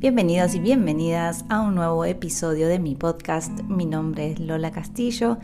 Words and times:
Bienvenidos 0.00 0.54
y 0.54 0.60
bienvenidas 0.60 1.44
a 1.50 1.60
un 1.60 1.74
nuevo 1.74 2.06
episodio 2.06 2.68
de 2.68 2.78
mi 2.78 2.94
podcast. 2.94 3.60
Mi 3.64 3.84
nombre 3.84 4.30
es 4.30 4.40
Lola 4.40 4.70
Castillo 4.70 5.36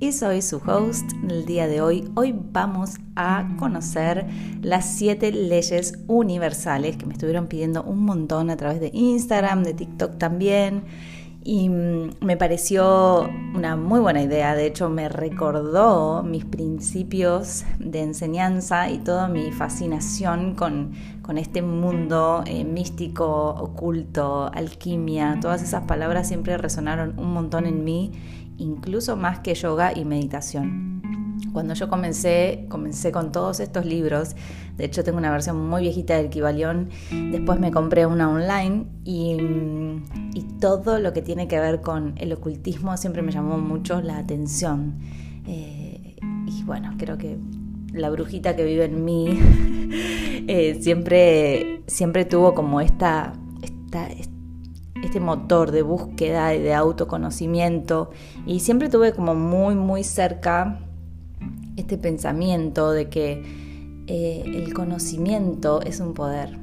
y 0.00 0.12
soy 0.12 0.42
su 0.42 0.58
host 0.58 1.12
el 1.30 1.46
día 1.46 1.66
de 1.66 1.80
hoy. 1.80 2.10
Hoy 2.14 2.34
vamos 2.38 2.96
a 3.16 3.48
conocer 3.58 4.26
las 4.60 4.98
siete 4.98 5.32
leyes 5.32 5.94
universales 6.08 6.98
que 6.98 7.06
me 7.06 7.14
estuvieron 7.14 7.46
pidiendo 7.46 7.84
un 7.84 8.00
montón 8.04 8.50
a 8.50 8.58
través 8.58 8.80
de 8.80 8.90
Instagram, 8.92 9.62
de 9.62 9.72
TikTok 9.72 10.18
también. 10.18 10.82
Y 11.44 11.68
mm, 11.68 12.18
me 12.20 12.36
pareció 12.36 13.28
una 13.54 13.76
muy 13.76 14.00
buena 14.00 14.22
idea, 14.22 14.54
de 14.54 14.66
hecho 14.66 14.88
me 14.88 15.08
recordó 15.08 16.22
mis 16.22 16.44
principios 16.44 17.64
de 17.78 18.02
enseñanza 18.02 18.90
y 18.90 18.98
toda 18.98 19.28
mi 19.28 19.50
fascinación 19.50 20.54
con, 20.54 20.92
este 21.36 21.62
mundo 21.62 22.44
eh, 22.46 22.62
místico, 22.62 23.48
oculto, 23.48 24.50
alquimia, 24.52 25.38
todas 25.40 25.62
esas 25.62 25.84
palabras 25.84 26.28
siempre 26.28 26.58
resonaron 26.58 27.18
un 27.18 27.32
montón 27.32 27.64
en 27.64 27.84
mí, 27.84 28.12
incluso 28.58 29.16
más 29.16 29.38
que 29.40 29.54
yoga 29.54 29.96
y 29.96 30.04
meditación. 30.04 30.91
Cuando 31.52 31.74
yo 31.74 31.88
comencé, 31.88 32.66
comencé 32.68 33.12
con 33.12 33.32
todos 33.32 33.60
estos 33.60 33.84
libros. 33.84 34.36
De 34.76 34.84
hecho, 34.84 35.04
tengo 35.04 35.18
una 35.18 35.30
versión 35.30 35.68
muy 35.68 35.82
viejita 35.82 36.16
del 36.16 36.30
Kibalión. 36.30 36.88
Después 37.10 37.58
me 37.58 37.70
compré 37.70 38.06
una 38.06 38.30
online 38.30 38.86
y, 39.04 39.38
todo 40.60 41.00
lo 41.00 41.12
que 41.12 41.22
tiene 41.22 41.48
que 41.48 41.58
ver 41.58 41.80
con 41.80 42.14
el 42.18 42.32
ocultismo 42.32 42.96
siempre 42.96 43.20
me 43.20 43.32
llamó 43.32 43.58
mucho 43.58 44.00
la 44.00 44.18
atención. 44.18 45.00
Eh, 45.44 46.14
y 46.46 46.62
bueno, 46.62 46.94
creo 46.98 47.18
que 47.18 47.36
la 47.92 48.08
brujita 48.10 48.54
que 48.54 48.64
vive 48.64 48.84
en 48.84 49.04
mí 49.04 49.26
eh, 50.46 50.78
siempre, 50.80 51.82
siempre 51.88 52.24
tuvo 52.24 52.54
como 52.54 52.80
esta, 52.80 53.32
esta, 53.60 54.08
este 55.02 55.18
motor 55.18 55.72
de 55.72 55.82
búsqueda 55.82 56.54
y 56.54 56.62
de 56.62 56.74
autoconocimiento 56.74 58.10
y 58.46 58.60
siempre 58.60 58.88
tuve 58.88 59.12
como 59.12 59.34
muy, 59.34 59.74
muy 59.74 60.04
cerca 60.04 60.78
este 61.76 61.98
pensamiento 61.98 62.92
de 62.92 63.08
que 63.08 63.42
eh, 64.06 64.42
el 64.44 64.74
conocimiento 64.74 65.80
es 65.82 66.00
un 66.00 66.14
poder 66.14 66.58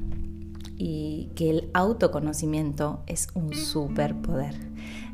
y 0.78 1.30
que 1.36 1.50
el 1.50 1.70
autoconocimiento 1.74 3.02
es 3.08 3.28
un 3.34 3.54
superpoder. 3.54 4.56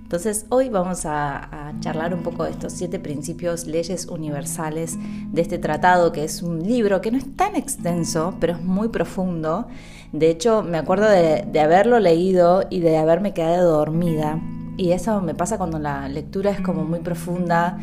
Entonces 0.04 0.46
hoy 0.50 0.70
vamos 0.70 1.06
a, 1.06 1.74
charlar 1.80 2.14
un 2.14 2.22
poco 2.22 2.44
de 2.44 2.52
estos 2.52 2.74
siete 2.74 3.00
principios, 3.00 3.66
leyes 3.66 4.06
universales 4.06 4.98
de 5.32 5.42
este 5.42 5.58
tratado, 5.58 6.12
que 6.12 6.24
es 6.24 6.44
un 6.44 6.62
libro 6.62 7.02
que 7.02 7.12
no 7.12 7.18
es 7.18 7.36
tan 7.36 7.56
extenso, 7.56 8.36
pero 8.40 8.54
es 8.54 8.62
muy 8.62 8.90
profundo. 8.90 9.68
De 10.12 10.30
hecho, 10.30 10.62
me 10.62 10.78
acuerdo 10.78 11.10
de 11.10 11.60
haberlo 11.60 12.00
leído 12.00 12.66
y 12.70 12.82
de 12.82 12.98
haberme 12.98 13.34
quedado 13.34 13.78
dormida. 13.78 14.40
Y 14.78 14.92
eso 14.92 15.22
me 15.22 15.34
pasa 15.34 15.58
cuando 15.58 15.80
la 15.80 16.08
lectura 16.10 16.52
es 16.52 16.60
como 16.60 16.84
muy 16.84 17.00
profunda 17.00 17.78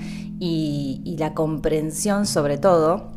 y, 0.44 1.16
la 1.18 1.34
comprensión 1.34 2.26
sobre 2.26 2.58
todo, 2.58 3.12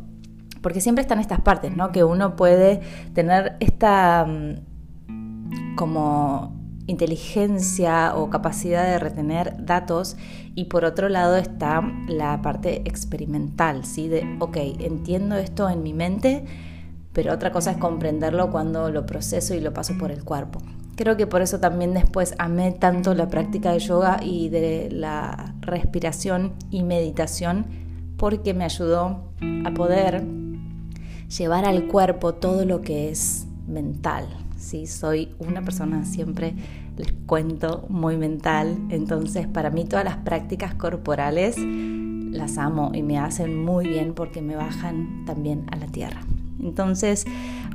porque 0.62 0.80
siempre 0.80 1.02
están 1.02 1.18
estas 1.18 1.40
partes, 1.40 1.76
¿no? 1.76 1.90
Que 1.90 2.04
uno 2.04 2.36
puede 2.36 2.80
tener 3.14 3.56
esta 3.58 4.24
mm, 4.24 5.74
como 5.74 6.54
inteligencia 6.86 8.14
o 8.14 8.30
capacidad 8.30 8.84
de 8.84 9.00
retener 9.00 9.56
datos 9.66 10.16
y 10.54 10.66
por 10.66 10.84
otro 10.84 11.08
lado 11.08 11.36
está 11.36 11.82
la 12.06 12.40
parte 12.42 12.82
experimental, 12.84 13.84
¿sí? 13.84 14.06
De, 14.06 14.36
ok, 14.38 14.56
entiendo 14.78 15.34
esto 15.34 15.68
en 15.68 15.82
mi 15.82 15.94
mente, 15.94 16.44
pero 17.12 17.32
otra 17.32 17.50
cosa 17.50 17.72
es 17.72 17.76
comprenderlo 17.78 18.52
cuando 18.52 18.88
lo 18.90 19.04
proceso 19.04 19.52
y 19.52 19.60
lo 19.60 19.72
paso 19.72 19.98
por 19.98 20.12
el 20.12 20.22
cuerpo. 20.22 20.60
Creo 20.96 21.16
que 21.16 21.26
por 21.26 21.42
eso 21.42 21.60
también 21.60 21.92
después 21.92 22.34
amé 22.38 22.72
tanto 22.72 23.14
la 23.14 23.28
práctica 23.28 23.72
de 23.72 23.78
yoga 23.80 24.18
y 24.22 24.48
de 24.48 24.88
la 24.90 25.54
respiración 25.60 26.54
y 26.70 26.82
meditación 26.82 27.66
porque 28.16 28.54
me 28.54 28.64
ayudó 28.64 29.30
a 29.66 29.70
poder 29.74 30.24
llevar 31.36 31.66
al 31.66 31.86
cuerpo 31.86 32.34
todo 32.34 32.64
lo 32.64 32.80
que 32.80 33.10
es 33.10 33.46
mental. 33.68 34.26
¿sí? 34.56 34.86
Soy 34.86 35.34
una 35.38 35.62
persona, 35.62 36.04
siempre 36.06 36.54
les 36.96 37.12
cuento, 37.26 37.84
muy 37.90 38.16
mental, 38.16 38.78
entonces 38.88 39.46
para 39.46 39.68
mí 39.68 39.84
todas 39.84 40.04
las 40.04 40.16
prácticas 40.16 40.74
corporales 40.74 41.56
las 41.58 42.56
amo 42.56 42.90
y 42.94 43.02
me 43.02 43.18
hacen 43.18 43.62
muy 43.62 43.86
bien 43.86 44.14
porque 44.14 44.40
me 44.40 44.56
bajan 44.56 45.24
también 45.26 45.66
a 45.70 45.76
la 45.76 45.86
tierra. 45.86 46.22
Entonces, 46.58 47.26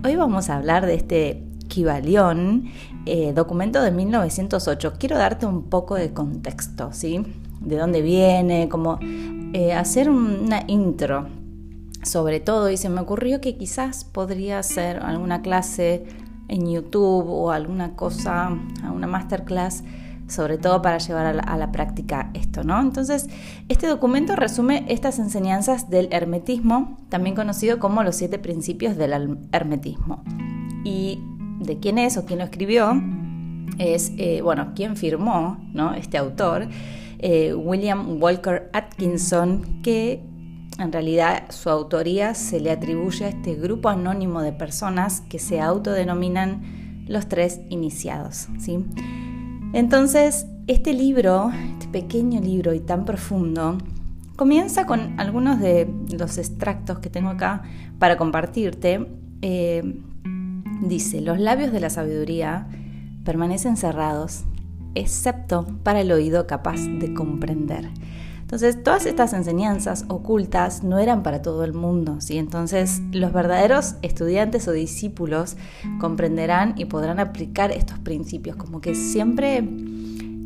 hoy 0.03 0.15
vamos 0.15 0.49
a 0.49 0.57
hablar 0.57 0.87
de 0.87 0.95
este 0.95 1.43
Kibalión, 1.67 2.65
eh, 3.05 3.33
documento 3.33 3.81
de 3.81 3.91
1908. 3.91 4.93
Quiero 4.97 5.17
darte 5.17 5.45
un 5.45 5.63
poco 5.63 5.95
de 5.95 6.13
contexto, 6.13 6.91
¿sí? 6.93 7.23
De 7.59 7.77
dónde 7.77 8.01
viene, 8.01 8.69
como 8.69 8.99
eh, 9.53 9.73
hacer 9.73 10.09
una 10.09 10.63
intro 10.67 11.27
sobre 12.03 12.39
todo 12.39 12.69
y 12.69 12.77
se 12.77 12.89
me 12.89 13.01
ocurrió 13.01 13.41
que 13.41 13.57
quizás 13.57 14.03
podría 14.03 14.59
hacer 14.59 14.97
alguna 14.97 15.41
clase 15.41 16.05
en 16.47 16.69
YouTube 16.69 17.25
o 17.27 17.51
alguna 17.51 17.95
cosa, 17.95 18.57
una 18.91 19.07
masterclass, 19.07 19.83
sobre 20.27 20.57
todo 20.57 20.81
para 20.81 20.97
llevar 20.97 21.25
a 21.25 21.33
la, 21.33 21.43
a 21.43 21.57
la, 21.57 21.71
práctica 21.71 22.31
esto, 22.33 22.63
¿no? 22.63 22.79
Entonces, 22.79 23.27
este 23.69 23.87
documento 23.87 24.35
resume 24.35 24.85
estas 24.87 25.19
enseñanzas 25.19 25.89
del 25.89 26.07
hermetismo, 26.11 26.97
también 27.09 27.35
conocido 27.35 27.79
como 27.79 28.03
los 28.03 28.15
siete 28.15 28.39
principios 28.39 28.97
del 28.97 29.37
hermetismo. 29.51 30.23
Y 30.83 31.21
de 31.61 31.79
quién 31.79 31.97
es 31.97 32.17
o 32.17 32.25
quién 32.25 32.39
lo 32.39 32.45
escribió 32.45 33.01
es, 33.77 34.11
eh, 34.17 34.41
bueno, 34.41 34.73
quién 34.75 34.95
firmó 34.95 35.57
¿no? 35.73 35.93
este 35.93 36.17
autor, 36.17 36.67
eh, 37.19 37.53
William 37.53 38.21
Walker 38.21 38.69
Atkinson, 38.73 39.81
que 39.83 40.21
en 40.79 40.91
realidad 40.91 41.43
su 41.49 41.69
autoría 41.69 42.33
se 42.33 42.59
le 42.59 42.71
atribuye 42.71 43.25
a 43.25 43.29
este 43.29 43.55
grupo 43.55 43.89
anónimo 43.89 44.41
de 44.41 44.51
personas 44.51 45.21
que 45.21 45.39
se 45.39 45.59
autodenominan 45.59 47.05
los 47.07 47.27
tres 47.27 47.61
iniciados. 47.69 48.47
¿sí? 48.59 48.85
Entonces, 49.73 50.47
este 50.67 50.93
libro, 50.93 51.51
este 51.73 51.87
pequeño 51.87 52.41
libro 52.41 52.73
y 52.73 52.79
tan 52.79 53.05
profundo, 53.05 53.77
comienza 54.35 54.85
con 54.85 55.19
algunos 55.19 55.59
de 55.59 55.87
los 56.11 56.37
extractos 56.37 56.99
que 56.99 57.09
tengo 57.09 57.29
acá 57.29 57.63
para 57.99 58.17
compartirte. 58.17 59.07
Eh, 59.41 60.01
Dice, 60.81 61.21
los 61.21 61.39
labios 61.39 61.71
de 61.71 61.79
la 61.79 61.89
sabiduría 61.89 62.67
permanecen 63.23 63.77
cerrados, 63.77 64.43
excepto 64.95 65.67
para 65.83 66.01
el 66.01 66.11
oído 66.11 66.47
capaz 66.47 66.81
de 66.81 67.13
comprender. 67.13 67.89
Entonces, 68.51 68.83
todas 68.83 69.05
estas 69.05 69.31
enseñanzas 69.31 70.03
ocultas 70.09 70.83
no 70.83 70.99
eran 70.99 71.23
para 71.23 71.41
todo 71.41 71.63
el 71.63 71.73
mundo, 71.73 72.19
¿sí? 72.19 72.37
Entonces, 72.37 73.01
los 73.13 73.31
verdaderos 73.31 73.95
estudiantes 74.01 74.67
o 74.67 74.73
discípulos 74.73 75.55
comprenderán 76.01 76.73
y 76.75 76.85
podrán 76.85 77.19
aplicar 77.21 77.71
estos 77.71 77.99
principios, 77.99 78.57
como 78.57 78.81
que 78.81 78.93
siempre 78.93 79.63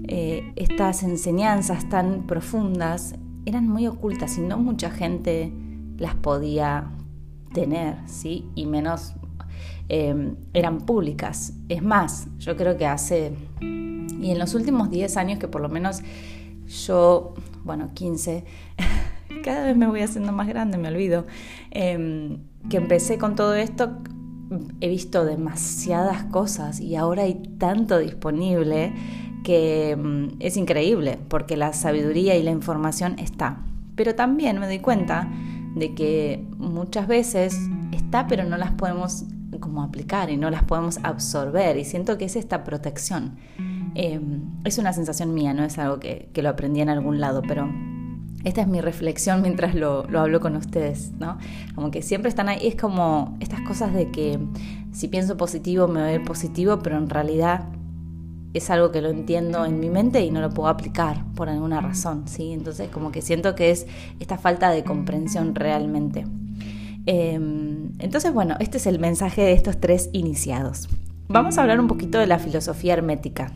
eh, 0.07 0.53
estas 0.55 1.01
enseñanzas 1.01 1.89
tan 1.89 2.27
profundas 2.27 3.15
eran 3.45 3.67
muy 3.67 3.87
ocultas 3.87 4.37
y 4.37 4.41
no 4.41 4.59
mucha 4.59 4.91
gente 4.91 5.51
las 5.97 6.13
podía 6.13 6.91
tener, 7.53 7.97
¿sí? 8.05 8.45
Y 8.53 8.67
menos 8.67 9.15
Em, 9.87 10.35
eran 10.53 10.79
públicas. 10.79 11.53
Es 11.69 11.83
más, 11.83 12.27
yo 12.39 12.57
creo 12.57 12.75
que 12.75 12.87
hace, 12.87 13.33
y 13.61 14.31
en 14.31 14.39
los 14.39 14.55
últimos 14.55 14.89
10 14.89 15.15
años 15.15 15.37
que 15.37 15.47
por 15.47 15.61
lo 15.61 15.69
menos 15.69 16.01
yo, 16.87 17.35
bueno, 17.63 17.91
15, 17.93 18.45
cada 19.43 19.65
vez 19.65 19.77
me 19.77 19.85
voy 19.85 20.01
haciendo 20.01 20.31
más 20.31 20.47
grande, 20.47 20.79
me 20.79 20.87
olvido, 20.87 21.25
em, 21.69 22.39
que 22.67 22.77
empecé 22.77 23.19
con 23.19 23.35
todo 23.35 23.53
esto, 23.53 23.97
he 24.81 24.89
visto 24.89 25.23
demasiadas 25.23 26.23
cosas 26.25 26.79
y 26.79 26.95
ahora 26.95 27.23
hay 27.23 27.35
tanto 27.59 27.99
disponible 27.99 28.93
que 29.43 29.91
em, 29.91 30.31
es 30.39 30.57
increíble 30.57 31.19
porque 31.29 31.57
la 31.57 31.73
sabiduría 31.73 32.35
y 32.35 32.41
la 32.41 32.51
información 32.51 33.19
está. 33.19 33.61
Pero 33.95 34.15
también 34.15 34.59
me 34.59 34.65
doy 34.65 34.79
cuenta 34.79 35.29
de 35.75 35.93
que 35.93 36.43
muchas 36.57 37.07
veces 37.07 37.55
está, 37.91 38.25
pero 38.27 38.45
no 38.45 38.57
las 38.57 38.71
podemos 38.71 39.25
como 39.59 39.83
aplicar 39.83 40.29
y 40.29 40.37
no 40.37 40.49
las 40.49 40.63
podemos 40.63 40.99
absorber 41.03 41.77
y 41.77 41.85
siento 41.85 42.17
que 42.17 42.25
es 42.25 42.35
esta 42.35 42.63
protección. 42.63 43.37
Eh, 43.95 44.19
es 44.63 44.77
una 44.77 44.93
sensación 44.93 45.33
mía, 45.33 45.53
no 45.53 45.63
es 45.63 45.77
algo 45.77 45.99
que, 45.99 46.29
lo 46.35 46.49
aprendí 46.49 46.81
en 46.81 46.89
algún 46.89 47.19
lado, 47.19 47.41
pero 47.47 47.69
esta 48.43 48.61
es 48.61 48.67
mi 48.67 48.81
reflexión 48.81 49.41
mientras 49.41 49.73
lo, 49.73 50.03
lo, 50.07 50.19
hablo 50.19 50.39
con 50.39 50.55
ustedes, 50.55 51.13
¿no? 51.19 51.37
Como 51.73 51.91
que 51.91 52.01
siempre 52.01 52.29
están 52.29 52.49
ahí, 52.49 52.67
es 52.67 52.75
como 52.75 53.37
estas 53.39 53.61
cosas 53.61 53.93
de 53.93 54.11
que 54.11 54.39
si 54.91 55.07
pienso 55.07 55.37
positivo 55.37 55.87
me 55.87 56.01
voy 56.01 56.09
a 56.09 56.13
ir 56.15 56.23
positivo, 56.23 56.79
pero 56.79 56.97
en 56.97 57.09
realidad 57.09 57.65
es 58.53 58.69
algo 58.69 58.91
que 58.91 59.01
lo 59.01 59.09
entiendo 59.09 59.65
en 59.65 59.79
mi 59.79 59.89
mente 59.89 60.21
y 60.23 60.31
no 60.31 60.39
lo 60.39 60.49
puedo 60.49 60.69
aplicar 60.69 61.25
por 61.35 61.49
alguna 61.49 61.81
razón, 61.81 62.27
¿sí? 62.27 62.53
Entonces 62.53 62.89
como 62.89 63.11
que 63.11 63.21
siento 63.21 63.55
que 63.55 63.71
es 63.71 63.85
esta 64.19 64.37
falta 64.37 64.69
de 64.69 64.83
comprensión 64.83 65.55
realmente. 65.55 66.25
Em, 67.05 67.91
entonces, 67.99 68.33
bueno, 68.33 68.55
este 68.59 68.77
es 68.77 68.87
el 68.87 68.99
mensaje 68.99 69.41
de 69.41 69.53
estos 69.53 69.79
tres 69.79 70.09
iniciados. 70.13 70.89
vamos 71.27 71.57
a 71.57 71.61
hablar 71.61 71.79
un 71.79 71.87
poquito 71.87 72.19
de 72.19 72.27
la 72.27 72.37
filosofía 72.37 72.93
hermética. 72.93 73.51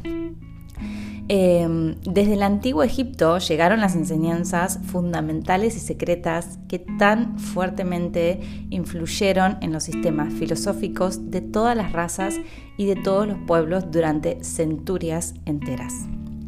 Em, 1.31 1.93
desde 2.01 2.33
el 2.33 2.41
antiguo 2.41 2.81
Egipto 2.81 3.37
llegaron 3.37 3.81
las 3.81 3.95
enseñanzas 3.95 4.79
fundamentales 4.83 5.75
y 5.75 5.79
secretas 5.79 6.57
que 6.67 6.79
tan 6.79 7.37
fuertemente 7.37 8.39
influyeron 8.71 9.57
en 9.61 9.71
los 9.71 9.83
sistemas 9.83 10.33
filosóficos 10.33 11.29
de 11.29 11.41
todas 11.41 11.77
las 11.77 11.91
razas 11.91 12.39
y 12.77 12.87
de 12.87 12.95
todos 12.95 13.27
los 13.27 13.37
pueblos 13.45 13.91
durante 13.91 14.43
centurias 14.43 15.35
enteras. 15.45 15.93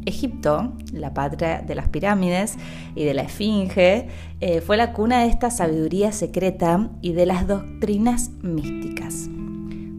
Egipto, 0.05 0.73
la 0.91 1.13
patria 1.13 1.61
de 1.61 1.75
las 1.75 1.89
pirámides 1.89 2.55
y 2.95 3.03
de 3.03 3.13
la 3.13 3.23
esfinge, 3.23 4.07
eh, 4.39 4.61
fue 4.61 4.77
la 4.77 4.93
cuna 4.93 5.21
de 5.21 5.27
esta 5.27 5.51
sabiduría 5.51 6.11
secreta 6.11 6.89
y 7.01 7.13
de 7.13 7.25
las 7.25 7.47
doctrinas 7.47 8.31
místicas. 8.41 9.29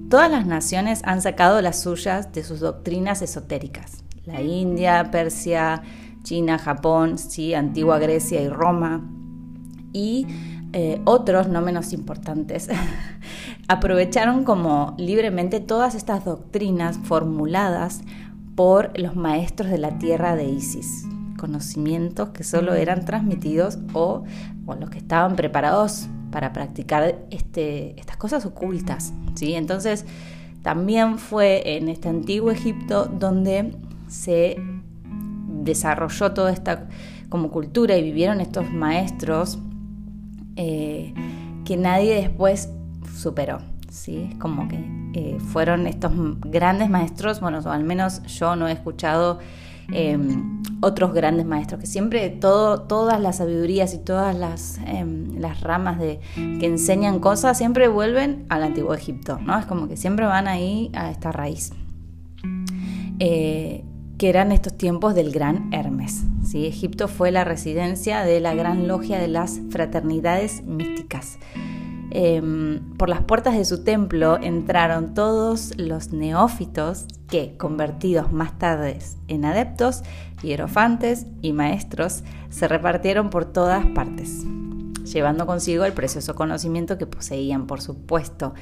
Todas 0.08 0.30
las 0.30 0.46
naciones 0.46 1.00
han 1.04 1.22
sacado 1.22 1.62
las 1.62 1.80
suyas 1.80 2.32
de 2.32 2.44
sus 2.44 2.60
doctrinas 2.60 3.22
esotéricas 3.22 4.02
la 4.24 4.40
India, 4.40 5.10
Persia, 5.10 5.82
China, 6.22 6.58
Japón, 6.58 7.18
sí, 7.18 7.54
antigua 7.54 7.98
Grecia 7.98 8.40
y 8.40 8.48
Roma, 8.48 9.02
y 9.92 10.26
eh, 10.72 11.00
otros 11.04 11.48
no 11.48 11.60
menos 11.60 11.92
importantes, 11.92 12.68
aprovecharon 13.68 14.44
como 14.44 14.94
libremente 14.98 15.60
todas 15.60 15.94
estas 15.94 16.24
doctrinas 16.24 16.98
formuladas 17.02 18.02
por 18.54 18.98
los 18.98 19.16
maestros 19.16 19.70
de 19.70 19.78
la 19.78 19.98
tierra 19.98 20.36
de 20.36 20.44
Isis, 20.44 21.06
conocimientos 21.38 22.30
que 22.30 22.44
solo 22.44 22.74
eran 22.74 23.04
transmitidos 23.04 23.78
o, 23.92 24.24
los 24.78 24.90
que 24.90 24.98
estaban 24.98 25.36
preparados 25.36 26.08
para 26.30 26.52
practicar 26.52 27.24
este, 27.30 27.98
estas 27.98 28.16
cosas 28.16 28.46
ocultas. 28.46 29.12
¿sí? 29.34 29.54
Entonces, 29.54 30.06
también 30.62 31.18
fue 31.18 31.76
en 31.76 31.88
este 31.88 32.08
antiguo 32.08 32.50
Egipto 32.50 33.06
donde 33.06 33.74
se 34.08 34.56
desarrolló 35.62 36.32
toda 36.32 36.52
esta 36.52 36.88
como 37.28 37.50
cultura 37.50 37.96
y 37.96 38.02
vivieron 38.02 38.40
estos 38.40 38.70
maestros 38.70 39.58
eh, 40.56 41.14
que 41.64 41.76
nadie 41.76 42.14
después 42.14 42.68
superó. 43.16 43.71
¿Sí? 43.92 44.30
Como 44.38 44.68
que 44.68 44.84
eh, 45.12 45.38
fueron 45.38 45.86
estos 45.86 46.12
grandes 46.40 46.88
maestros, 46.88 47.40
bueno, 47.40 47.60
o 47.64 47.68
al 47.68 47.84
menos 47.84 48.22
yo 48.24 48.56
no 48.56 48.66
he 48.66 48.72
escuchado 48.72 49.38
em, 49.92 50.62
otros 50.80 51.12
grandes 51.12 51.44
maestros, 51.44 51.80
que 51.80 51.86
siempre 51.86 52.30
todas 52.30 53.20
las 53.20 53.36
sabidurías 53.36 53.92
y 53.94 53.98
todas 53.98 54.34
las, 54.34 54.78
em, 54.86 55.38
las 55.38 55.60
ramas 55.60 55.98
de, 55.98 56.20
que 56.34 56.66
enseñan 56.66 57.20
cosas 57.20 57.58
siempre 57.58 57.88
vuelven 57.88 58.46
al 58.48 58.62
antiguo 58.62 58.94
Egipto, 58.94 59.38
¿no? 59.38 59.58
Es 59.58 59.66
como 59.66 59.88
que 59.88 59.96
siempre 59.96 60.24
van 60.24 60.48
ahí 60.48 60.90
a 60.94 61.10
esta 61.10 61.30
raíz. 61.30 61.72
Eh, 63.18 63.84
que 64.18 64.28
eran 64.28 64.52
estos 64.52 64.78
tiempos 64.78 65.14
del 65.14 65.32
gran 65.32 65.72
Hermes. 65.72 66.22
¿sí? 66.44 66.66
Egipto 66.66 67.08
fue 67.08 67.32
la 67.32 67.44
residencia 67.44 68.22
de 68.22 68.38
la 68.38 68.54
gran 68.54 68.86
logia 68.86 69.18
de 69.18 69.26
las 69.26 69.60
fraternidades 69.70 70.62
místicas. 70.62 71.38
Em, 72.14 72.94
por 72.98 73.08
las 73.08 73.22
puertas 73.22 73.56
de 73.56 73.64
su 73.64 73.84
templo 73.84 74.38
entraron 74.42 75.14
todos 75.14 75.72
los 75.78 76.12
neófitos 76.12 77.06
que, 77.26 77.56
convertidos 77.56 78.30
más 78.32 78.58
tarde 78.58 78.98
en 79.28 79.46
adeptos, 79.46 80.02
hierofantes 80.42 81.24
y 81.40 81.54
maestros, 81.54 82.22
se 82.50 82.68
repartieron 82.68 83.30
por 83.30 83.46
todas 83.46 83.86
partes, 83.86 84.44
llevando 85.10 85.46
consigo 85.46 85.86
el 85.86 85.94
precioso 85.94 86.34
conocimiento 86.34 86.98
que 86.98 87.06
poseían, 87.06 87.66
por 87.66 87.80
supuesto, 87.80 88.52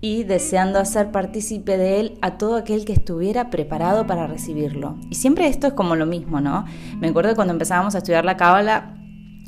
y 0.00 0.22
deseando 0.22 0.78
hacer 0.78 1.10
partícipe 1.10 1.76
de 1.78 1.98
él 1.98 2.18
a 2.22 2.38
todo 2.38 2.54
aquel 2.54 2.84
que 2.84 2.92
estuviera 2.92 3.50
preparado 3.50 4.06
para 4.06 4.28
recibirlo. 4.28 4.96
Y 5.10 5.16
siempre 5.16 5.48
esto 5.48 5.66
es 5.66 5.72
como 5.72 5.96
lo 5.96 6.06
mismo, 6.06 6.40
¿no? 6.40 6.64
Me 7.00 7.08
acuerdo 7.08 7.34
cuando 7.34 7.54
empezábamos 7.54 7.96
a 7.96 7.98
estudiar 7.98 8.24
la 8.24 8.36
cábala, 8.36 8.99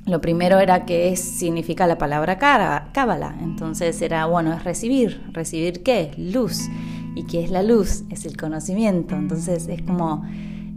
lo 0.04 0.20
primero 0.20 0.58
era 0.58 0.84
qué 0.84 1.14
significa 1.16 1.86
la 1.86 1.98
palabra 1.98 2.38
cábala. 2.38 3.36
Entonces 3.40 4.00
era, 4.02 4.26
bueno, 4.26 4.52
es 4.52 4.64
recibir. 4.64 5.22
¿Recibir 5.32 5.82
qué? 5.82 6.12
Luz. 6.16 6.68
¿Y 7.14 7.24
qué 7.24 7.44
es 7.44 7.50
la 7.50 7.62
luz? 7.62 8.04
Es 8.10 8.26
el 8.26 8.36
conocimiento. 8.36 9.14
Entonces 9.14 9.68
es 9.68 9.82
como 9.82 10.24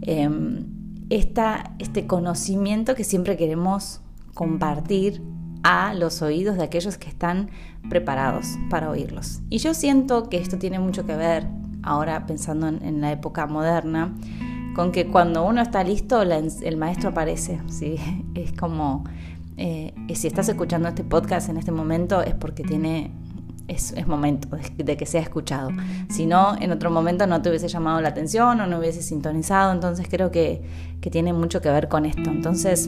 em, 0.02 0.64
este 1.10 2.06
conocimiento 2.06 2.94
que 2.94 3.04
siempre 3.04 3.36
queremos 3.36 4.00
compartir 4.34 5.22
a 5.62 5.94
los 5.94 6.22
oídos 6.22 6.56
de 6.56 6.62
aquellos 6.62 6.96
que 6.96 7.08
están 7.08 7.50
preparados 7.88 8.46
para 8.70 8.88
oírlos. 8.90 9.40
Y 9.50 9.58
yo 9.58 9.74
siento 9.74 10.28
que 10.28 10.38
esto 10.38 10.58
tiene 10.58 10.78
mucho 10.78 11.04
que 11.06 11.16
ver, 11.16 11.48
ahora 11.82 12.26
pensando 12.26 12.68
en, 12.68 13.00
la 13.00 13.10
época 13.10 13.46
moderna, 13.46 14.14
con 14.76 14.92
que 14.92 15.06
cuando 15.06 15.42
uno 15.42 15.62
está 15.62 15.82
listo, 15.82 16.20
el 16.20 16.76
maestro 16.76 17.08
aparece. 17.08 17.60
¿sí? 17.68 17.96
Es 18.34 18.52
como, 18.52 19.04
eh, 19.56 19.94
si 20.14 20.26
estás 20.26 20.50
escuchando 20.50 20.86
este 20.88 21.02
podcast 21.02 21.48
en 21.48 21.56
este 21.56 21.72
momento, 21.72 22.20
es 22.20 22.34
porque 22.34 22.62
tiene 22.62 23.10
es, 23.68 24.06
momento 24.06 24.48
de, 24.76 24.96
que 24.98 25.06
sea 25.06 25.22
escuchado. 25.22 25.70
Si 26.10 26.26
no, 26.26 26.56
en 26.60 26.72
otro 26.72 26.90
momento 26.90 27.26
no 27.26 27.40
te 27.40 27.48
hubiese 27.48 27.68
llamado 27.68 28.02
la 28.02 28.10
atención 28.10 28.60
o 28.60 28.66
no 28.66 28.78
hubiese 28.78 29.00
sintonizado. 29.00 29.72
Entonces 29.72 30.08
creo 30.10 30.30
que, 30.30 30.62
que 31.00 31.08
tiene 31.08 31.32
mucho 31.32 31.62
que 31.62 31.70
ver 31.70 31.88
con 31.88 32.04
esto. 32.04 32.28
Entonces, 32.28 32.86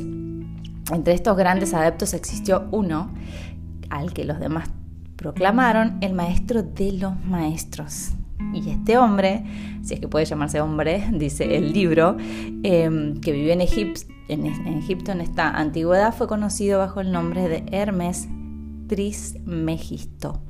entre 0.93 1.15
estos 1.15 1.39
grandes 1.39 1.73
adeptos 1.73 2.13
existió 2.13 2.69
uno 2.71 3.11
al 3.89 4.13
que 4.13 4.25
los 4.27 4.39
demás 4.39 4.69
proclamaron 5.17 5.97
el 6.03 6.13
maestro 6.13 6.63
de 6.63 6.93
los 6.93 7.19
maestros. 7.25 8.11
Y 8.53 8.71
este 8.71 8.99
hombre, 8.99 9.45
si 9.83 9.95
es 9.95 10.01
que 10.01 10.09
puede 10.09 10.25
llamarse 10.25 10.61
hombre, 10.61 11.05
dice 11.13 11.57
el 11.57 11.73
libro, 11.73 12.17
em, 12.63 13.21
que 13.21 13.33
vivió 13.33 13.53
en, 13.53 13.61
en, 13.61 14.79
Egipto 14.79 15.13
en 15.13 15.21
esta 15.21 15.51
antigüedad, 15.51 16.15
fue 16.15 16.27
conocido 16.27 16.79
bajo 16.79 17.01
el 17.01 17.13
nombre 17.13 17.49
de 17.49 17.65
Hermes 17.71 18.29
Trismegisto. 18.87 20.43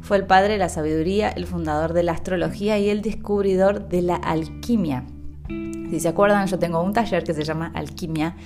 Fue 0.00 0.18
el 0.18 0.26
padre 0.26 0.54
de 0.54 0.58
la 0.58 0.68
sabiduría, 0.68 1.30
el 1.30 1.46
fundador 1.46 1.94
de 1.94 2.02
la 2.02 2.12
astrología 2.12 2.78
y 2.78 2.90
el 2.90 3.00
descubridor 3.00 3.88
de 3.88 4.02
la 4.02 4.16
alquimia. 4.16 5.04
Si 5.48 6.00
se 6.00 6.08
acuerdan, 6.08 6.46
yo 6.46 6.58
tengo 6.58 6.82
un 6.82 6.92
taller 6.92 7.24
que 7.24 7.34
se 7.34 7.44
llama 7.44 7.70
Alquimia 7.74 8.36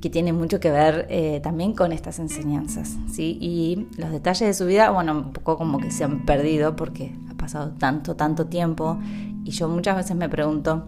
que 0.00 0.10
tiene 0.10 0.32
mucho 0.32 0.60
que 0.60 0.70
ver 0.70 1.06
eh, 1.08 1.40
también 1.42 1.72
con 1.72 1.92
estas 1.92 2.18
enseñanzas, 2.18 2.96
¿sí? 3.10 3.38
Y 3.40 3.88
los 3.96 4.10
detalles 4.10 4.48
de 4.48 4.54
su 4.54 4.66
vida, 4.66 4.90
bueno, 4.90 5.12
un 5.12 5.32
poco 5.32 5.56
como 5.56 5.78
que 5.78 5.90
se 5.90 6.04
han 6.04 6.24
perdido 6.26 6.76
porque 6.76 7.16
ha 7.30 7.34
pasado 7.34 7.72
tanto, 7.72 8.14
tanto 8.14 8.46
tiempo 8.46 8.98
y 9.44 9.50
yo 9.50 9.68
muchas 9.68 9.96
veces 9.96 10.16
me 10.16 10.28
pregunto 10.28 10.86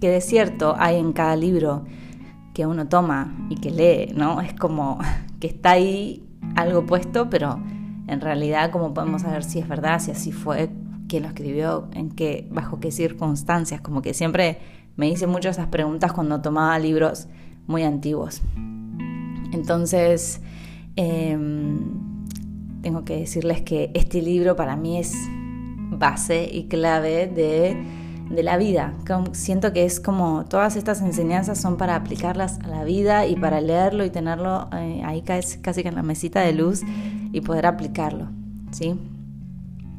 qué 0.00 0.10
de 0.10 0.20
cierto 0.20 0.74
hay 0.78 0.96
en 0.96 1.12
cada 1.12 1.36
libro 1.36 1.84
que 2.52 2.66
uno 2.66 2.88
toma 2.88 3.34
y 3.48 3.56
que 3.56 3.70
lee, 3.70 4.12
¿no? 4.14 4.40
Es 4.42 4.54
como 4.54 4.98
que 5.40 5.46
está 5.46 5.72
ahí 5.72 6.28
algo 6.54 6.84
puesto, 6.84 7.30
pero 7.30 7.58
en 8.06 8.20
realidad 8.20 8.70
cómo 8.70 8.92
podemos 8.92 9.22
saber 9.22 9.44
si 9.44 9.60
es 9.60 9.68
verdad, 9.68 10.00
si 10.00 10.10
así 10.10 10.32
fue, 10.32 10.70
quién 11.08 11.22
lo 11.22 11.28
escribió, 11.28 11.88
en 11.92 12.10
qué, 12.10 12.48
bajo 12.50 12.80
qué 12.80 12.90
circunstancias, 12.90 13.80
como 13.80 14.02
que 14.02 14.12
siempre 14.12 14.58
me 14.96 15.08
hice 15.08 15.26
muchas 15.26 15.56
esas 15.56 15.68
preguntas 15.68 16.12
cuando 16.12 16.42
tomaba 16.42 16.78
libros 16.78 17.28
muy 17.72 17.82
antiguos. 17.82 18.42
Entonces, 19.52 20.40
em, 20.94 21.80
tengo 22.82 23.04
que 23.04 23.16
decirles 23.16 23.62
que 23.62 23.90
este 23.94 24.22
libro 24.22 24.54
para 24.54 24.76
mí 24.76 24.98
es 24.98 25.14
base 25.90 26.48
y 26.52 26.64
clave 26.68 27.26
de, 27.26 28.02
la 28.42 28.56
vida. 28.56 28.94
Siento 29.32 29.74
que 29.74 29.84
es 29.84 30.00
como 30.00 30.46
todas 30.46 30.76
estas 30.76 31.02
enseñanzas 31.02 31.60
son 31.60 31.76
para 31.76 31.96
aplicarlas 31.96 32.60
a 32.64 32.68
la 32.68 32.82
vida 32.82 33.26
y 33.26 33.36
para 33.36 33.60
leerlo 33.60 34.06
y 34.06 34.10
tenerlo 34.10 34.70
eh, 34.72 35.02
ahí 35.04 35.20
casi, 35.20 35.58
casi 35.58 35.82
que 35.82 35.90
en 35.90 35.96
la 35.96 36.02
mesita 36.02 36.40
de 36.40 36.54
luz 36.54 36.80
y 37.30 37.42
poder 37.42 37.66
aplicarlo. 37.66 38.28
¿sí? 38.70 38.98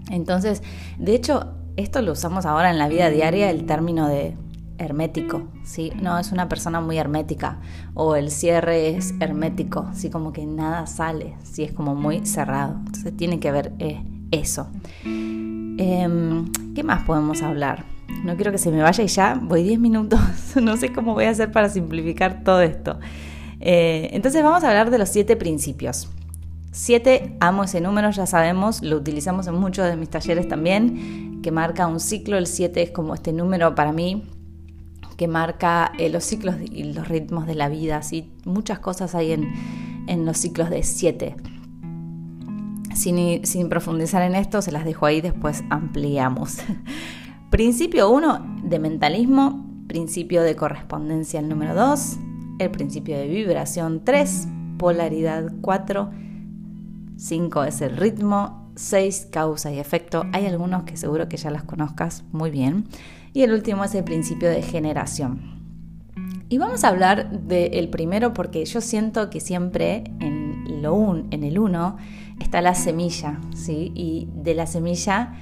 Entonces, 0.09 0.63
de 0.97 1.13
hecho, 1.13 1.53
esto 1.75 2.01
lo 2.01 2.13
usamos 2.13 2.47
ahora 2.47 2.71
en 2.71 2.79
la 2.79 2.87
vida 2.87 3.11
diaria, 3.11 3.51
el 3.51 3.67
término 3.67 4.07
de 4.07 4.35
hermético, 4.83 5.43
¿sí? 5.63 5.91
No, 6.01 6.19
es 6.19 6.31
una 6.31 6.49
persona 6.49 6.81
muy 6.81 6.97
hermética 6.97 7.59
o 7.93 8.15
el 8.15 8.31
cierre 8.31 8.95
es 8.95 9.13
hermético, 9.19 9.89
¿sí? 9.93 10.09
Como 10.09 10.33
que 10.33 10.45
nada 10.45 10.85
sale, 10.87 11.35
¿sí? 11.43 11.63
Es 11.63 11.71
como 11.71 11.95
muy 11.95 12.25
cerrado. 12.25 12.75
Entonces 12.85 13.15
tiene 13.15 13.39
que 13.39 13.51
ver 13.51 13.73
eh, 13.79 14.03
eso. 14.31 14.67
Em, 15.05 16.51
¿Qué 16.75 16.83
más 16.83 17.03
podemos 17.03 17.41
hablar? 17.41 17.85
No 18.23 18.35
quiero 18.35 18.51
que 18.51 18.57
se 18.57 18.71
me 18.71 18.81
vaya 18.81 19.03
y 19.03 19.07
ya 19.07 19.39
voy 19.41 19.63
10 19.63 19.79
minutos. 19.79 20.19
no 20.61 20.77
sé 20.77 20.93
cómo 20.93 21.13
voy 21.13 21.25
a 21.25 21.31
hacer 21.31 21.51
para 21.51 21.69
simplificar 21.69 22.43
todo 22.43 22.61
esto. 22.61 22.99
Eh, 23.59 24.09
entonces 24.11 24.43
vamos 24.43 24.63
a 24.63 24.69
hablar 24.69 24.91
de 24.91 24.97
los 24.97 25.09
siete 25.09 25.35
principios. 25.35 26.09
Siete, 26.71 27.37
amo 27.39 27.63
ese 27.63 27.81
número, 27.81 28.09
ya 28.09 28.25
sabemos, 28.25 28.81
lo 28.81 28.97
utilizamos 28.97 29.45
en 29.45 29.53
muchos 29.53 29.85
de 29.85 29.95
mis 29.95 30.09
talleres 30.09 30.47
también, 30.47 31.39
que 31.43 31.51
marca 31.51 31.85
un 31.85 31.99
ciclo. 31.99 32.35
El 32.35 32.47
7 32.47 32.81
es 32.81 32.89
como 32.89 33.13
este 33.13 33.31
número 33.31 33.75
para 33.75 33.91
mí 33.91 34.23
que 35.23 35.29
marca 35.29 35.93
eh, 35.97 36.09
los 36.09 36.25
ciclos 36.25 36.57
y 36.69 36.83
los 36.83 37.07
ritmos 37.07 37.47
de 37.47 37.55
la 37.55 37.69
vida. 37.69 38.01
¿sí? 38.01 38.33
Muchas 38.43 38.79
cosas 38.79 39.15
hay 39.15 39.31
en, 39.31 40.25
los 40.25 40.37
ciclos 40.37 40.69
de 40.69 40.83
siete. 40.83 41.37
Sin, 42.93 43.45
sin, 43.45 43.69
profundizar 43.69 44.21
en 44.21 44.35
esto, 44.35 44.61
se 44.61 44.73
las 44.73 44.83
dejo 44.83 45.05
ahí, 45.05 45.21
después 45.21 45.63
ampliamos. 45.69 46.57
Principio 47.51 48.09
1 48.09 48.63
de 48.65 48.79
mentalismo, 48.79 49.65
principio 49.87 50.43
de 50.43 50.57
correspondencia 50.57 51.39
el 51.39 51.47
número 51.47 51.73
2, 51.73 52.17
el 52.59 52.69
principio 52.69 53.17
de 53.17 53.27
vibración 53.27 54.03
3, 54.03 54.49
polaridad 54.77 55.53
4, 55.61 56.11
5 57.15 57.63
es 57.63 57.79
el 57.79 57.95
ritmo, 57.95 58.62
6 58.75 59.27
causa 59.31 59.71
y 59.71 59.79
efecto. 59.79 60.25
Hay 60.33 60.45
algunos 60.45 60.83
que 60.83 60.97
seguro 60.97 61.29
que 61.29 61.37
ya 61.37 61.51
las 61.51 61.63
conozcas 61.63 62.23
muy 62.31 62.51
bien. 62.51 62.87
Y 63.33 63.41
el 63.41 63.51
último 63.51 63.83
es 63.83 63.95
el 63.95 64.03
principio 64.03 64.49
de 64.49 64.61
generación. 64.61 65.53
Y 66.49 66.59
vamos 66.59 66.83
a 66.83 66.89
hablar 66.89 67.31
del 67.31 67.89
primero 67.89 68.33
porque 68.33 68.63
yo 68.65 68.79
siento 68.79 69.29
que 69.29 69.39
siempre 69.39 70.03
en, 70.19 70.81
lo 70.83 70.93
un, 70.93 71.27
en 71.31 71.43
el 71.43 71.57
uno 71.57 71.97
está 72.39 72.61
la 72.61 72.75
semilla, 72.75 73.39
¿sí? 73.55 73.91
Y 73.95 74.29
de 74.35 74.53
la 74.53 74.67
semilla 74.67 75.33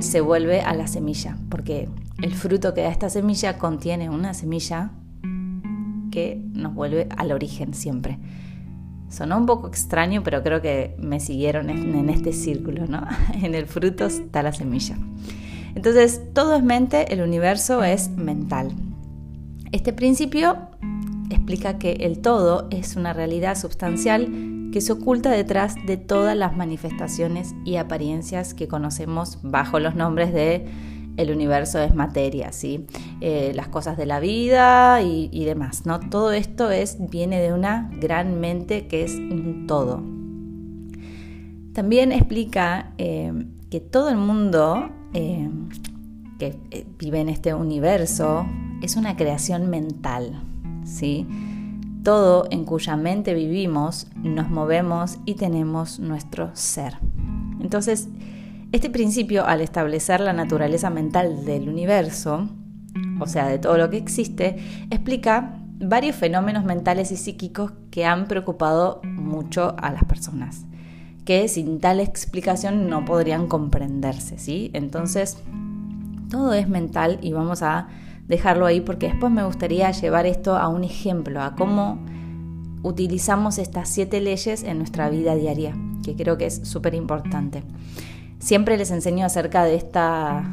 se 0.00 0.20
vuelve 0.20 0.60
a 0.60 0.74
la 0.74 0.86
semilla, 0.86 1.38
porque 1.48 1.88
el 2.20 2.34
fruto 2.34 2.74
que 2.74 2.82
da 2.82 2.88
esta 2.88 3.08
semilla 3.08 3.58
contiene 3.58 4.10
una 4.10 4.34
semilla 4.34 4.90
que 6.10 6.42
nos 6.52 6.74
vuelve 6.74 7.08
al 7.16 7.32
origen 7.32 7.72
siempre. 7.74 8.18
Sonó 9.08 9.38
un 9.38 9.46
poco 9.46 9.68
extraño, 9.68 10.22
pero 10.22 10.42
creo 10.42 10.60
que 10.60 10.94
me 10.98 11.20
siguieron 11.20 11.70
en 11.70 12.10
este 12.10 12.32
círculo, 12.32 12.86
¿no? 12.86 13.06
En 13.42 13.54
el 13.54 13.66
fruto 13.66 14.06
está 14.06 14.42
la 14.42 14.52
semilla. 14.52 14.96
Entonces, 15.74 16.22
todo 16.34 16.56
es 16.56 16.62
mente, 16.62 17.12
el 17.12 17.22
universo 17.22 17.84
es 17.84 18.10
mental. 18.10 18.72
Este 19.72 19.92
principio 19.92 20.56
explica 21.30 21.78
que 21.78 21.92
el 21.92 22.20
todo 22.20 22.68
es 22.70 22.96
una 22.96 23.12
realidad 23.12 23.56
sustancial 23.56 24.28
que 24.72 24.80
se 24.80 24.92
oculta 24.92 25.30
detrás 25.30 25.74
de 25.86 25.96
todas 25.96 26.36
las 26.36 26.56
manifestaciones 26.56 27.54
y 27.64 27.76
apariencias 27.76 28.54
que 28.54 28.68
conocemos 28.68 29.38
bajo 29.42 29.78
los 29.78 29.94
nombres 29.94 30.32
de 30.32 30.66
el 31.18 31.32
universo 31.32 31.80
es 31.80 31.94
materia, 31.94 32.52
¿sí? 32.52 32.86
Eh, 33.20 33.52
las 33.54 33.68
cosas 33.68 33.98
de 33.98 34.06
la 34.06 34.20
vida 34.20 35.02
y, 35.02 35.44
demás. 35.44 35.84
¿no? 35.84 35.98
Todo 35.98 36.30
esto 36.32 36.70
es, 36.70 36.96
viene 37.10 37.40
de 37.40 37.52
una 37.52 37.90
gran 38.00 38.40
mente 38.40 38.86
que 38.86 39.02
es 39.02 39.14
un 39.14 39.66
todo. 39.66 40.00
También 41.74 42.12
explica 42.12 42.92
eh, 42.98 43.32
que 43.68 43.80
todo 43.80 44.10
el 44.10 44.16
mundo 44.16 44.90
eh, 45.12 45.50
que 46.38 46.56
vive 46.98 47.20
en 47.20 47.28
este 47.28 47.52
universo 47.52 48.46
es 48.80 48.94
una 48.94 49.16
creación 49.16 49.68
mental. 49.68 50.40
¿sí? 50.84 51.26
Todo 52.04 52.46
en 52.52 52.64
cuya 52.64 52.96
mente 52.96 53.34
vivimos, 53.34 54.06
nos 54.22 54.48
movemos 54.50 55.18
y 55.24 55.34
tenemos 55.34 55.98
nuestro 55.98 56.50
ser. 56.54 56.98
Entonces, 57.60 58.08
este 58.72 58.90
principio, 58.90 59.46
al 59.46 59.60
establecer 59.60 60.20
la 60.20 60.32
naturaleza 60.32 60.90
mental 60.90 61.44
del 61.44 61.68
universo, 61.68 62.48
o 63.20 63.26
sea, 63.26 63.48
de 63.48 63.58
todo 63.58 63.78
lo 63.78 63.88
que 63.88 63.96
existe, 63.96 64.56
explica 64.90 65.58
varios 65.80 66.16
fenómenos 66.16 66.64
mentales 66.64 67.12
y 67.12 67.16
psíquicos 67.16 67.72
que 67.90 68.04
han 68.04 68.26
preocupado 68.26 69.00
mucho 69.04 69.74
a 69.78 69.92
las 69.92 70.04
personas, 70.04 70.66
que 71.24 71.48
sin 71.48 71.80
tal 71.80 72.00
explicación 72.00 72.88
no 72.88 73.04
podrían 73.04 73.46
comprenderse, 73.46 74.38
¿sí? 74.38 74.70
Entonces, 74.74 75.38
todo 76.30 76.52
es 76.52 76.68
mental 76.68 77.18
y 77.22 77.32
vamos 77.32 77.62
a 77.62 77.88
dejarlo 78.26 78.66
ahí 78.66 78.80
porque 78.80 79.08
después 79.08 79.32
me 79.32 79.44
gustaría 79.44 79.90
llevar 79.90 80.26
esto 80.26 80.56
a 80.56 80.68
un 80.68 80.84
ejemplo, 80.84 81.40
a 81.40 81.54
cómo 81.54 81.98
utilizamos 82.82 83.58
estas 83.58 83.88
siete 83.88 84.20
leyes 84.20 84.62
en 84.62 84.78
nuestra 84.78 85.08
vida 85.08 85.34
diaria, 85.34 85.74
que 86.04 86.14
creo 86.14 86.36
que 86.36 86.46
es 86.46 86.60
súper 86.64 86.94
importante. 86.94 87.62
Siempre 88.38 88.76
les 88.76 88.90
enseño 88.90 89.26
acerca 89.26 89.64
de 89.64 89.74
esta, 89.74 90.44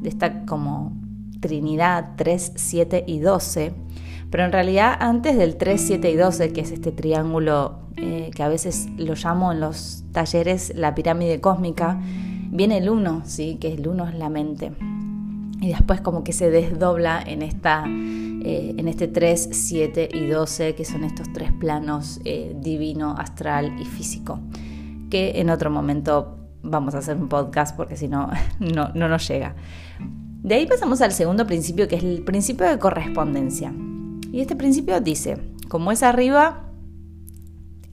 de 0.00 0.08
esta 0.08 0.44
como 0.46 0.92
Trinidad 1.40 2.10
3, 2.16 2.52
7 2.56 3.04
y 3.06 3.20
12, 3.20 3.72
pero 4.30 4.44
en 4.44 4.52
realidad 4.52 4.96
antes 5.00 5.36
del 5.36 5.56
3, 5.56 5.80
7 5.80 6.10
y 6.10 6.16
12, 6.16 6.52
que 6.52 6.60
es 6.60 6.70
este 6.70 6.92
triángulo 6.92 7.80
eh, 7.96 8.30
que 8.34 8.42
a 8.42 8.48
veces 8.48 8.88
lo 8.96 9.14
llamo 9.14 9.52
en 9.52 9.60
los 9.60 10.04
talleres 10.12 10.72
la 10.74 10.94
pirámide 10.94 11.40
cósmica, 11.40 12.00
viene 12.50 12.78
el 12.78 12.88
1, 12.88 13.22
¿sí? 13.24 13.58
que 13.60 13.72
el 13.72 13.86
1 13.86 14.08
es 14.08 14.14
la 14.14 14.28
mente. 14.28 14.72
Y 15.60 15.68
después 15.68 16.00
como 16.00 16.24
que 16.24 16.32
se 16.32 16.50
desdobla 16.50 17.22
en, 17.24 17.42
esta, 17.42 17.84
eh, 17.86 18.74
en 18.76 18.88
este 18.88 19.06
3, 19.06 19.50
7 19.52 20.08
y 20.12 20.26
12, 20.26 20.74
que 20.74 20.84
son 20.84 21.04
estos 21.04 21.30
tres 21.32 21.52
planos 21.52 22.20
eh, 22.24 22.56
divino, 22.58 23.14
astral 23.18 23.78
y 23.78 23.84
físico, 23.84 24.40
que 25.10 25.40
en 25.40 25.50
otro 25.50 25.70
momento 25.70 26.39
vamos 26.62 26.94
a 26.94 26.98
hacer 26.98 27.16
un 27.16 27.28
podcast 27.28 27.76
porque 27.76 27.96
si 27.96 28.08
no, 28.08 28.30
no, 28.58 28.92
nos 28.94 29.28
llega. 29.28 29.54
De 30.42 30.54
ahí 30.54 30.66
pasamos 30.66 31.00
al 31.02 31.12
segundo 31.12 31.46
principio, 31.46 31.86
que 31.88 31.96
es 31.96 32.04
el 32.04 32.22
principio 32.22 32.66
de 32.66 32.78
correspondencia. 32.78 33.72
Y 34.32 34.40
este 34.40 34.56
principio 34.56 35.00
dice, 35.00 35.38
como 35.68 35.92
es 35.92 36.02
arriba, 36.02 36.70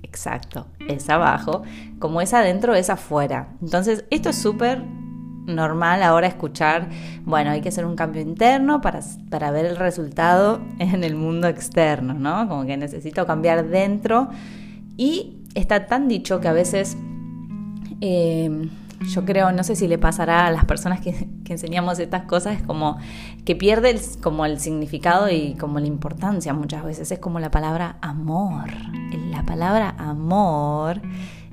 exacto, 0.04 0.68
es 0.88 1.10
abajo, 1.10 1.64
como 2.00 2.22
es 2.22 2.34
adentro, 2.34 2.74
es 2.76 2.90
afuera. 2.90 3.50
Entonces, 3.62 4.06
esto 4.12 4.30
es 4.30 4.38
súper 4.38 4.84
normal 5.46 6.04
ahora 6.04 6.28
escuchar, 6.28 6.90
bueno, 7.24 7.52
hay 7.52 7.62
que 7.62 7.70
hacer 7.70 7.86
un 7.86 7.96
cambio 7.96 8.22
interno 8.22 8.82
para, 8.82 9.00
para, 9.30 9.50
ver 9.52 9.66
el 9.66 9.78
resultado 9.78 10.62
en 10.80 11.04
el 11.04 11.16
mundo 11.16 11.48
externo, 11.48 12.14
¿no? 12.14 12.48
Como 12.48 12.66
que 12.66 12.78
necesito 12.78 13.26
cambiar 13.26 13.68
dentro. 13.68 14.30
Y 14.96 15.44
está 15.56 15.88
tan 15.88 16.08
dicho 16.08 16.40
que 16.40 16.48
a 16.48 16.54
veces 16.54 16.98
eh, 18.02 18.70
yo 19.02 19.26
creo, 19.26 19.52
no 19.52 19.64
sé 19.64 19.76
si 19.76 19.88
le 19.88 19.98
pasará 19.98 20.48
a 20.48 20.52
las 20.52 20.66
personas 20.66 21.02
que, 21.02 21.28
enseñamos 21.48 22.00
estas 22.00 22.24
cosas, 22.24 22.58
es 22.58 22.64
como 22.64 22.98
que 23.46 23.56
pierde 23.56 23.92
el, 23.92 24.00
como 24.22 24.46
el 24.46 24.60
significado 24.60 25.30
y 25.30 25.54
como 25.56 25.80
la 25.80 25.88
importancia 25.88 26.54
muchas 26.54 26.84
veces. 26.84 27.12
Es 27.12 27.20
como 27.20 27.40
la 27.40 27.52
palabra 27.52 27.98
amor. 28.02 28.70
La 29.32 29.44
palabra 29.44 29.96
amor 29.98 31.02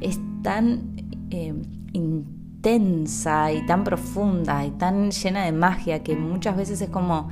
es 0.00 0.18
tan 0.42 0.96
eh, 1.30 1.54
intensa 1.92 3.52
y 3.52 3.64
tan 3.66 3.84
profunda 3.84 4.64
y 4.64 4.70
tan 4.72 5.10
llena 5.10 5.44
de 5.44 5.52
magia 5.52 6.02
que 6.02 6.16
muchas 6.16 6.56
veces 6.56 6.80
es 6.80 6.88
como 6.88 7.28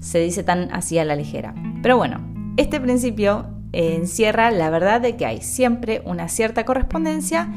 se 0.00 0.18
dice 0.18 0.42
tan 0.42 0.70
así 0.72 0.98
a 0.98 1.04
la 1.04 1.16
ligera. 1.16 1.54
Pero 1.80 1.96
bueno, 1.96 2.20
este 2.56 2.80
principio 2.80 3.46
encierra 3.72 4.50
la 4.50 4.68
verdad 4.68 5.00
de 5.00 5.16
que 5.16 5.26
hay 5.26 5.40
siempre 5.40 6.02
una 6.04 6.28
cierta 6.28 6.64
correspondencia 6.64 7.48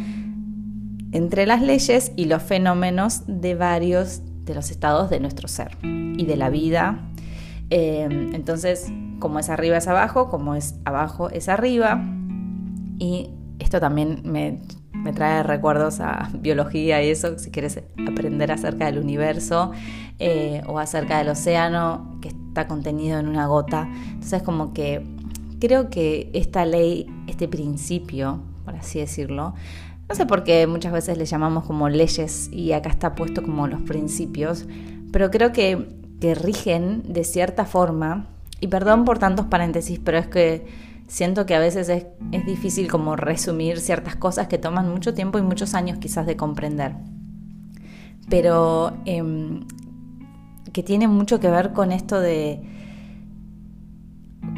entre 1.12 1.46
las 1.46 1.62
leyes 1.62 2.12
y 2.16 2.26
los 2.26 2.44
fenómenos 2.44 3.24
de 3.28 3.56
varios 3.56 4.22
de 4.48 4.56
los 4.56 4.72
estados 4.72 5.10
de 5.10 5.20
nuestro 5.20 5.48
ser 5.48 5.78
y 5.84 6.26
de 6.26 6.38
la 6.38 6.50
vida. 6.50 7.10
Eh, 7.70 8.08
entonces, 8.34 8.88
como 9.20 9.40
es 9.40 9.50
arriba 9.50 9.78
es 9.78 9.88
abajo, 9.88 10.30
como 10.30 10.56
es 10.56 10.76
abajo 10.86 11.30
es 11.30 11.50
arriba. 11.50 12.04
Y 12.98 13.30
esto 13.60 13.80
también 13.80 14.22
me, 14.24 14.60
trae 15.14 15.44
recuerdos 15.44 16.00
a 16.00 16.30
biología 16.34 17.02
y 17.04 17.10
eso, 17.10 17.38
si 17.40 17.52
quieres 17.52 17.82
aprender 18.08 18.52
acerca 18.52 18.88
del 18.88 19.00
universo 19.00 19.72
eh, 20.20 20.62
o 20.68 20.80
acerca 20.80 21.20
del 21.20 21.30
océano 21.30 22.18
que 22.22 22.30
está 22.30 22.68
contenido 22.68 23.20
en 23.20 23.28
una 23.28 23.48
gota. 23.48 23.88
Entonces, 24.12 24.42
como 24.44 24.74
que 24.74 25.06
creo 25.60 25.90
que 25.90 26.30
esta 26.34 26.66
ley, 26.66 27.08
este 27.28 27.48
principio, 27.48 28.42
por 28.66 28.76
así 28.76 29.00
decirlo, 29.00 29.54
no 30.10 30.16
sé 30.16 30.26
por 30.26 30.44
qué 30.44 30.68
muchas 30.68 30.94
veces 30.94 31.18
le 31.18 31.26
llamamos 31.26 31.66
como 31.66 31.90
leyes 31.90 32.50
y 32.52 32.72
acá 32.72 32.90
está 32.90 33.16
puesto 33.16 33.44
como 33.44 33.68
los 33.68 33.82
principios, 33.82 34.66
pero 35.12 35.30
creo 35.32 35.52
que, 35.52 35.88
que 36.22 36.34
rigen 36.34 37.04
de 37.12 37.24
cierta 37.24 37.66
forma, 37.66 38.28
y 38.60 38.68
perdón 38.68 39.06
por 39.06 39.20
tantos 39.20 39.48
paréntesis, 39.48 40.00
pero 40.00 40.18
es 40.18 40.28
que 40.28 40.66
siento 41.08 41.46
que 41.46 41.56
a 41.56 41.60
veces 41.60 41.90
es, 41.90 42.06
es 42.32 42.46
difícil 42.46 42.90
como 42.90 43.16
resumir 43.16 43.80
ciertas 43.80 44.16
cosas 44.16 44.48
que 44.48 44.58
toman 44.58 44.90
mucho 44.90 45.14
tiempo 45.14 45.40
y 45.40 45.42
muchos 45.42 45.74
años 45.74 45.98
quizás 46.00 46.26
de 46.26 46.36
comprender. 46.36 46.96
Pero 48.30 48.98
em, 49.06 49.66
que 50.74 50.84
tiene 50.84 51.08
mucho 51.08 51.40
que 51.40 51.50
ver 51.50 51.74
con 51.74 51.92
esto 51.92 52.20
de 52.20 52.62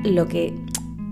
lo 0.03 0.27
que 0.27 0.53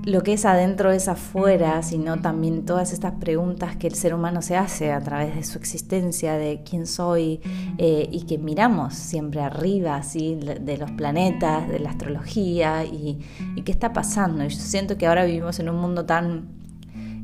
lo 0.07 0.23
que 0.23 0.31
es 0.31 0.45
adentro 0.45 0.93
es 0.93 1.09
afuera, 1.09 1.83
sino 1.83 2.21
también 2.21 2.63
todas 2.63 2.93
estas 2.93 3.15
preguntas 3.15 3.75
que 3.75 3.87
el 3.87 3.93
ser 3.93 4.13
humano 4.13 4.41
se 4.41 4.55
hace 4.55 4.93
a 4.93 5.01
través 5.01 5.35
de 5.35 5.43
su 5.43 5.57
existencia, 5.57 6.35
de 6.35 6.61
quién 6.63 6.87
soy, 6.87 7.41
eh, 7.77 8.07
y 8.09 8.21
que 8.21 8.37
miramos 8.37 8.93
siempre 8.93 9.41
arriba, 9.41 10.01
¿sí? 10.03 10.35
de 10.35 10.77
los 10.77 10.91
planetas, 10.91 11.67
de 11.67 11.79
la 11.79 11.89
astrología, 11.89 12.85
y, 12.85 13.19
qué 13.65 13.71
está 13.73 13.91
pasando. 13.91 14.45
Y 14.45 14.47
yo 14.47 14.55
siento 14.57 14.97
que 14.97 15.07
ahora 15.07 15.25
vivimos 15.25 15.59
en 15.59 15.67
un 15.67 15.75
mundo 15.81 16.05
tan... 16.05 16.47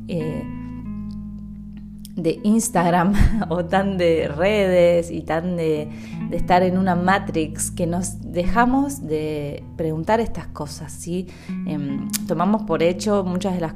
Eh, 0.08 0.63
de 2.16 2.40
Instagram 2.44 3.12
o 3.48 3.64
tan 3.64 3.98
de 3.98 4.28
redes 4.28 5.10
y 5.10 5.22
tan 5.22 5.56
de, 5.56 5.88
estar 6.30 6.62
en 6.62 6.78
una 6.78 6.94
matrix 6.94 7.70
que 7.70 7.86
nos 7.86 8.20
dejamos 8.20 9.06
de 9.06 9.64
preguntar 9.76 10.20
estas 10.20 10.46
cosas, 10.48 10.92
¿sí? 10.92 11.28
Em, 11.66 12.08
tomamos 12.26 12.62
por 12.62 12.82
hecho 12.82 13.24
muchas 13.24 13.54
de 13.54 13.60
las 13.60 13.74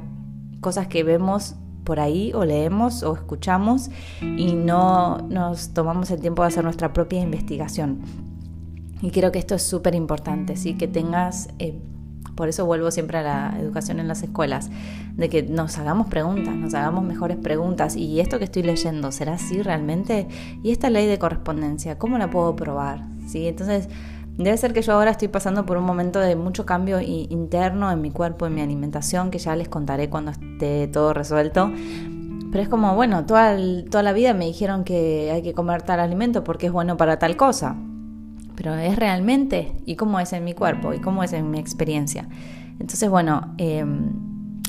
cosas 0.61 0.87
que 0.87 1.03
vemos 1.03 1.55
por 1.83 1.99
ahí 1.99 2.31
o 2.33 2.45
leemos 2.45 3.01
o 3.03 3.15
escuchamos 3.15 3.89
y 4.21 4.53
no 4.53 5.17
nos 5.29 5.73
tomamos 5.73 6.11
el 6.11 6.19
tiempo 6.19 6.43
de 6.43 6.49
hacer 6.49 6.63
nuestra 6.63 6.93
propia 6.93 7.19
investigación. 7.19 8.01
Y 9.01 9.11
creo 9.11 9.31
que 9.31 9.39
esto 9.39 9.55
es 9.55 9.63
súper 9.63 9.95
importante, 9.95 10.55
¿sí? 10.57 10.75
que 10.75 10.87
tengas, 10.87 11.49
eh, 11.57 11.81
por 12.39 12.47
eso 12.47 12.65
vuelvo 12.65 12.89
siempre 12.89 13.17
a 13.17 13.21
la 13.21 13.59
educación 13.59 13.99
en 13.99 14.07
las 14.07 14.23
escuelas, 14.23 14.69
de 15.17 15.27
que 15.27 15.43
nos 15.43 15.77
hagamos 15.77 16.07
preguntas, 16.07 16.55
nos 16.55 16.73
hagamos 16.73 17.03
mejores 17.03 17.35
preguntas. 17.35 17.97
¿Y 17.97 18.21
esto 18.21 18.37
que 18.37 18.45
estoy 18.45 18.63
leyendo, 18.63 19.11
será 19.11 19.33
así 19.33 19.61
realmente? 19.61 20.25
¿Y 20.63 20.71
esta 20.71 20.89
ley 20.89 21.05
de 21.05 21.19
correspondencia, 21.19 21.97
cómo 21.97 22.17
la 22.17 22.29
puedo 22.29 22.55
probar? 22.55 23.03
¿Sí? 23.27 23.45
Entonces, 23.45 23.89
debe 24.37 24.55
ser 24.55 24.71
que 24.71 24.81
yo 24.81 24.93
ahora 24.93 25.11
estoy 25.11 25.27
pasando 25.27 25.65
por 25.65 25.75
un 25.75 25.83
momento 25.83 26.21
de 26.21 26.37
mucho 26.37 26.65
cambio 26.65 27.01
interno 27.01 27.91
en 27.91 27.99
mi 27.99 28.09
cuerpo, 28.09 28.45
en 28.45 28.55
mi 28.55 28.61
alimentación, 28.61 29.31
que 29.31 29.37
ya 29.37 29.53
les 29.57 29.67
contaré 29.67 30.09
cuando 30.09 30.31
esté 30.31 30.87
todo 30.87 31.13
resuelto. 31.13 31.69
Pero 32.53 32.63
es 32.63 32.69
como, 32.69 32.95
bueno, 32.95 33.25
toda, 33.25 33.57
toda 33.91 34.01
la 34.01 34.13
vida 34.13 34.33
me 34.33 34.45
dijeron 34.45 34.85
que 34.85 35.29
hay 35.29 35.41
que 35.41 35.53
comer 35.53 35.81
tal 35.81 35.99
alimento 35.99 36.45
porque 36.45 36.67
es 36.67 36.71
bueno 36.71 36.95
para 36.95 37.19
tal 37.19 37.35
cosa 37.35 37.75
pero 38.59 38.75
¿es 38.75 38.97
realmente? 38.97 39.71
¿Y 39.85 39.95
cómo 39.95 40.19
es 40.19 40.33
en 40.33 40.43
mi 40.43 40.53
cuerpo? 40.53 40.93
¿Y 40.93 40.99
cómo 40.99 41.23
es 41.23 41.31
en 41.31 41.49
mi 41.49 41.59
experiencia? 41.59 42.27
Entonces, 42.77 43.09
bueno, 43.09 43.55
em, 43.57 44.09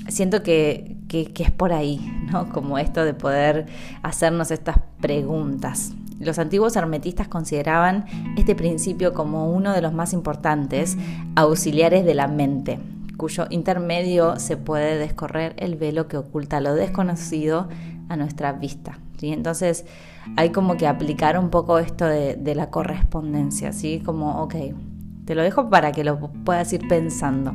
siento 0.06 0.44
que, 0.44 0.96
es 1.08 1.50
por 1.50 1.72
ahí, 1.72 1.98
¿no? 2.30 2.50
Como 2.50 2.78
esto 2.78 3.04
de 3.04 3.14
poder 3.14 3.66
hacernos 4.04 4.52
estas 4.52 4.76
preguntas. 5.00 5.90
Los 6.20 6.38
antiguos 6.38 6.76
hermetistas 6.76 7.26
consideraban 7.26 8.04
este 8.36 8.54
principio 8.54 9.12
como 9.12 9.50
uno 9.50 9.72
de 9.72 9.82
los 9.82 9.92
más 9.92 10.12
importantes 10.12 10.96
auxiliares 11.34 12.04
de 12.04 12.14
la 12.14 12.28
mente, 12.28 12.78
cuyo 13.16 13.48
intermedio 13.50 14.38
se 14.38 14.56
puede 14.56 14.98
descorrer 14.98 15.54
el 15.56 15.74
velo 15.74 16.06
que 16.06 16.16
oculta 16.16 16.60
lo 16.60 16.74
desconocido 16.74 17.68
a 18.08 18.14
nuestra 18.14 18.52
vista. 18.52 18.98
Entonces, 19.28 19.84
hay 20.36 20.50
como 20.50 20.76
que 20.76 20.86
aplicar 20.86 21.38
un 21.38 21.50
poco 21.50 21.78
esto 21.78 22.06
de, 22.06 22.54
la 22.54 22.70
correspondencia, 22.70 23.72
¿sí? 23.72 24.02
Como, 24.04 24.42
ok, 24.42 24.54
te 25.24 25.34
lo 25.34 25.42
dejo 25.42 25.70
para 25.70 25.92
que 25.92 26.04
lo 26.04 26.18
puedas 26.44 26.72
ir 26.72 26.86
pensando. 26.88 27.54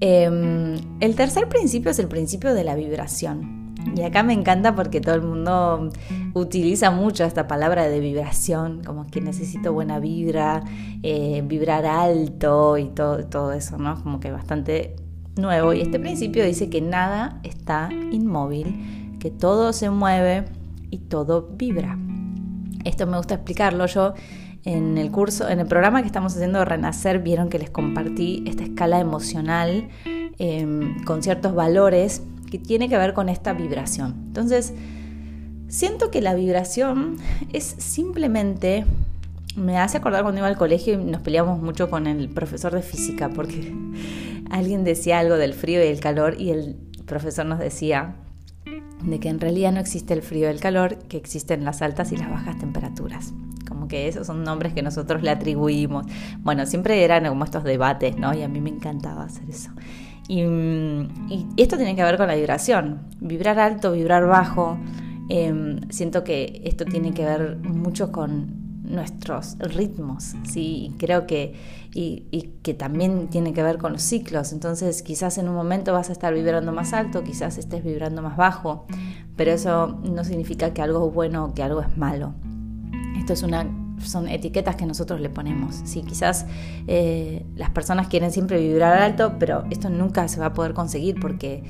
Em, 0.00 0.76
el 1.00 1.14
tercer 1.14 1.48
principio 1.48 1.90
es 1.90 1.98
el 1.98 2.08
principio 2.08 2.52
de 2.54 2.64
la 2.64 2.74
vibración. 2.74 3.64
Y 3.96 4.02
acá 4.02 4.22
me 4.22 4.32
encanta 4.32 4.74
porque 4.74 5.00
todo 5.00 5.14
el 5.14 5.22
mundo 5.22 5.90
utiliza 6.32 6.90
mucho 6.90 7.24
esta 7.24 7.46
palabra 7.46 7.86
de 7.88 8.00
vibración, 8.00 8.82
como 8.84 9.06
que 9.06 9.20
necesito 9.20 9.72
buena 9.72 10.00
vibra, 10.00 10.64
eh, 11.02 11.42
vibrar 11.46 11.84
alto 11.86 12.78
y 12.78 12.86
todo, 12.86 13.24
todo 13.26 13.52
eso, 13.52 13.78
¿no? 13.78 14.02
Como 14.02 14.20
que 14.20 14.32
bastante 14.32 14.96
nuevo. 15.36 15.72
Y 15.72 15.82
este 15.82 15.98
principio 16.00 16.44
dice 16.44 16.70
que 16.70 16.80
nada 16.80 17.40
está 17.42 17.90
inmóvil, 18.10 19.03
que 19.24 19.30
todo 19.30 19.72
se 19.72 19.88
mueve, 19.88 20.44
y 20.94 20.98
todo 20.98 21.48
vibra. 21.56 21.98
Esto 22.84 23.06
me 23.06 23.16
gusta 23.16 23.34
explicarlo. 23.34 23.86
Yo 23.86 24.14
en 24.64 24.96
el 24.98 25.10
curso, 25.10 25.48
en 25.48 25.60
el 25.60 25.66
programa 25.66 26.02
que 26.02 26.06
estamos 26.06 26.34
haciendo 26.34 26.60
de 26.60 26.66
Renacer, 26.66 27.18
vieron 27.20 27.48
que 27.48 27.58
les 27.58 27.70
compartí 27.70 28.44
esta 28.46 28.62
escala 28.62 29.00
emocional 29.00 29.88
em, 30.38 31.02
con 31.04 31.22
ciertos 31.22 31.54
valores 31.54 32.22
que 32.50 32.58
tiene 32.58 32.88
que 32.88 32.96
ver 32.96 33.12
con 33.12 33.28
esta 33.28 33.54
vibración. 33.54 34.14
Entonces, 34.26 34.72
siento 35.68 36.10
que 36.10 36.20
la 36.20 36.34
vibración 36.34 37.16
es 37.52 37.64
simplemente 37.78 38.84
me 39.56 39.78
hace 39.78 39.96
acordar 39.96 40.22
cuando 40.22 40.40
iba 40.40 40.48
al 40.48 40.58
colegio 40.58 40.94
y 40.94 40.96
nos 40.98 41.22
peleamos 41.22 41.62
mucho 41.62 41.88
con 41.88 42.06
el 42.06 42.28
profesor 42.28 42.74
de 42.74 42.82
física 42.82 43.30
porque 43.30 43.72
alguien 44.50 44.84
decía 44.84 45.18
algo 45.18 45.36
del 45.36 45.54
frío 45.54 45.82
y 45.82 45.86
el 45.86 46.00
calor 46.00 46.40
y 46.40 46.50
el 46.50 46.76
profesor 47.06 47.46
nos 47.46 47.58
decía 47.58 48.16
de 49.04 49.20
que 49.20 49.28
en 49.28 49.40
realidad 49.40 49.72
no 49.72 49.80
existe 49.80 50.14
el 50.14 50.22
frío 50.22 50.48
y 50.48 50.50
el 50.50 50.60
calor, 50.60 50.98
que 51.08 51.16
existen 51.16 51.64
las 51.64 51.82
altas 51.82 52.12
y 52.12 52.16
las 52.16 52.30
bajas 52.30 52.58
temperaturas. 52.58 53.32
Como 53.68 53.88
que 53.88 54.08
esos 54.08 54.26
son 54.26 54.44
nombres 54.44 54.72
que 54.72 54.82
nosotros 54.82 55.22
le 55.22 55.30
atribuimos. 55.30 56.06
Bueno, 56.40 56.66
siempre 56.66 57.02
eran 57.04 57.26
como 57.26 57.44
estos 57.44 57.64
debates, 57.64 58.16
¿no? 58.16 58.34
Y 58.34 58.42
a 58.42 58.48
mí 58.48 58.60
me 58.60 58.70
encantaba 58.70 59.24
hacer 59.24 59.48
eso. 59.48 59.70
Y, 60.28 60.42
esto 61.56 61.76
tiene 61.76 61.94
que 61.94 62.02
ver 62.02 62.16
con 62.16 62.26
la 62.26 62.34
vibración. 62.34 63.02
Vibrar 63.20 63.58
alto, 63.58 63.92
vibrar 63.92 64.26
bajo. 64.26 64.78
Em, 65.28 65.80
siento 65.90 66.24
que 66.24 66.62
esto 66.64 66.84
tiene 66.84 67.12
que 67.12 67.24
ver 67.24 67.56
mucho 67.56 68.12
con 68.12 68.63
nuestros 68.84 69.56
ritmos, 69.58 70.34
¿sí? 70.44 70.86
Y 70.86 70.96
creo 70.98 71.26
que, 71.26 71.54
y, 71.94 72.50
que 72.62 72.74
también 72.74 73.28
tiene 73.28 73.52
que 73.52 73.62
ver 73.62 73.78
con 73.78 73.92
los 73.94 74.02
ciclos. 74.02 74.52
Entonces, 74.52 75.02
quizás 75.02 75.38
en 75.38 75.48
un 75.48 75.54
momento 75.54 75.92
vas 75.92 76.10
a 76.10 76.12
estar 76.12 76.32
vibrando 76.34 76.72
más 76.72 76.92
alto, 76.92 77.24
quizás 77.24 77.58
estés 77.58 77.82
vibrando 77.82 78.22
más 78.22 78.36
bajo, 78.36 78.86
pero 79.36 79.52
eso 79.52 79.98
no 80.02 80.22
significa 80.24 80.74
que 80.74 80.82
algo 80.82 81.08
es 81.08 81.14
bueno 81.14 81.46
o 81.46 81.54
que 81.54 81.62
algo 81.62 81.80
es 81.80 81.96
malo. 81.96 82.34
Esto 83.18 83.32
es 83.32 83.42
una, 83.42 83.66
son 84.00 84.28
etiquetas 84.28 84.76
que 84.76 84.84
nosotros 84.84 85.20
le 85.20 85.30
ponemos. 85.30 85.80
Sí, 85.84 86.02
quizás 86.02 86.46
eh, 86.86 87.46
las 87.56 87.70
personas 87.70 88.08
quieren 88.08 88.30
siempre 88.30 88.60
vibrar 88.60 89.00
alto, 89.02 89.36
pero 89.38 89.64
esto 89.70 89.88
nunca 89.88 90.28
se 90.28 90.40
va 90.40 90.46
a 90.46 90.52
poder 90.52 90.74
conseguir 90.74 91.18
porque 91.20 91.64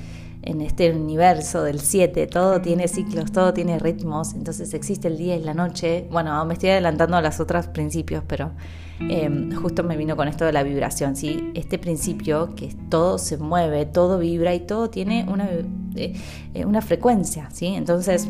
en 0.45 0.61
este 0.61 0.91
universo 0.91 1.63
del 1.63 1.79
7, 1.79 2.27
todo 2.27 2.61
tiene 2.61 2.87
ciclos, 2.87 3.31
todo 3.31 3.53
tiene 3.53 3.79
ritmos, 3.79 4.33
entonces 4.33 4.73
existe 4.73 5.07
el 5.07 5.17
día 5.17 5.35
y 5.35 5.43
la 5.43 5.53
noche. 5.53 6.07
Bueno, 6.11 6.45
me 6.45 6.53
estoy 6.53 6.69
adelantando 6.69 7.17
a 7.17 7.21
los 7.21 7.39
otros 7.39 7.67
principios, 7.67 8.23
pero 8.27 8.51
em, 8.99 9.51
justo 9.51 9.83
me 9.83 9.97
vino 9.97 10.15
con 10.15 10.27
esto 10.27 10.45
de 10.45 10.53
la 10.53 10.63
vibración, 10.63 11.15
¿sí? 11.15 11.51
Este 11.55 11.79
principio 11.79 12.53
que 12.55 12.73
todo 12.89 13.17
se 13.17 13.37
mueve, 13.37 13.85
todo 13.85 14.19
vibra 14.19 14.53
y 14.53 14.61
todo 14.61 14.89
tiene 14.89 15.25
una, 15.27 15.49
eh, 15.95 16.13
eh, 16.53 16.65
una 16.65 16.81
frecuencia, 16.81 17.49
¿sí? 17.51 17.67
Entonces... 17.67 18.29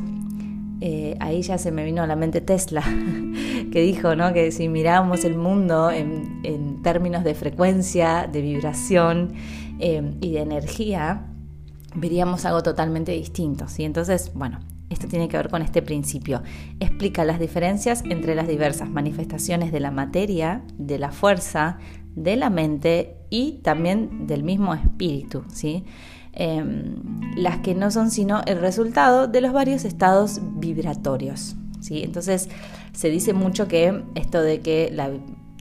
Eh, 0.82 1.15
ahí 1.21 1.41
ya 1.41 1.58
se 1.58 1.71
me 1.71 1.86
vino 1.86 2.04
a 2.04 2.06
la 2.06 2.17
mente 2.17 2.41
Tesla, 2.41 2.84
que 3.71 3.82
dijo 3.82 4.13
¿no? 4.17 4.34
que 4.34 4.51
si 4.51 4.67
miramos 4.67 5.23
el 5.23 5.38
mundo 5.38 5.89
en, 5.89 6.41
en 6.43 6.82
términos 6.84 7.23
de 7.23 7.34
frecuencia, 7.34 8.30
de 8.30 8.41
vibración 8.41 9.34
em, 9.80 10.17
y 10.19 10.34
de 10.34 10.41
energía, 10.41 11.28
veríamos 11.95 12.45
algo 12.45 12.63
totalmente 12.63 13.12
distinto. 13.12 13.67
¿sí? 13.67 13.84
Entonces, 13.84 14.31
bueno, 14.34 14.60
esto 14.89 15.08
tiene 15.08 15.27
que 15.27 15.38
ver 15.38 15.49
con 15.49 15.62
este 15.62 15.81
principio. 15.81 16.43
Explica 16.79 17.25
las 17.25 17.39
diferencias 17.39 18.03
entre 18.10 18.36
las 18.36 18.47
diversas 18.47 18.89
manifestaciones 18.89 19.71
de 19.71 19.79
la 19.79 19.91
materia, 19.91 20.62
de 20.77 20.99
la 20.99 21.12
fuerza, 21.12 21.79
de 22.15 22.36
la 22.36 22.49
mente 22.49 23.17
y 23.29 23.60
también 23.63 24.27
del 24.27 24.43
mismo 24.43 24.73
espíritu, 24.73 25.43
¿sí? 25.49 25.84
Em, 26.38 26.95
las 27.38 27.60
que 27.60 27.75
no 27.75 27.91
son 27.91 28.12
sino 28.12 28.41
el 28.45 28.60
resultado 28.60 29.27
de 29.27 29.39
los 29.39 29.53
varios 29.53 29.86
estados 29.86 30.41
vibratorios. 30.58 31.55
¿sí? 31.79 32.03
Entonces 32.03 32.49
se 32.91 33.10
dice 33.10 33.31
mucho 33.31 33.69
que 33.69 34.03
esto 34.15 34.41
de 34.41 34.60
que 34.60 34.93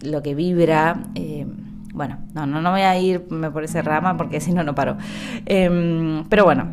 lo 0.03 0.23
que 0.23 0.35
vibra... 0.35 1.03
Em, 1.15 1.74
bueno, 1.95 2.19
no, 2.35 2.45
no, 2.45 2.61
no 2.61 2.73
voy 2.73 2.81
a 2.81 2.99
ir 2.99 3.23
por 3.23 3.63
esa 3.63 3.81
rama 3.81 4.17
porque 4.17 4.41
si 4.41 4.53
no, 4.53 4.65
no 4.65 4.75
paro. 4.75 4.99
Em, 5.47 6.25
pero 6.29 6.45
bueno, 6.45 6.67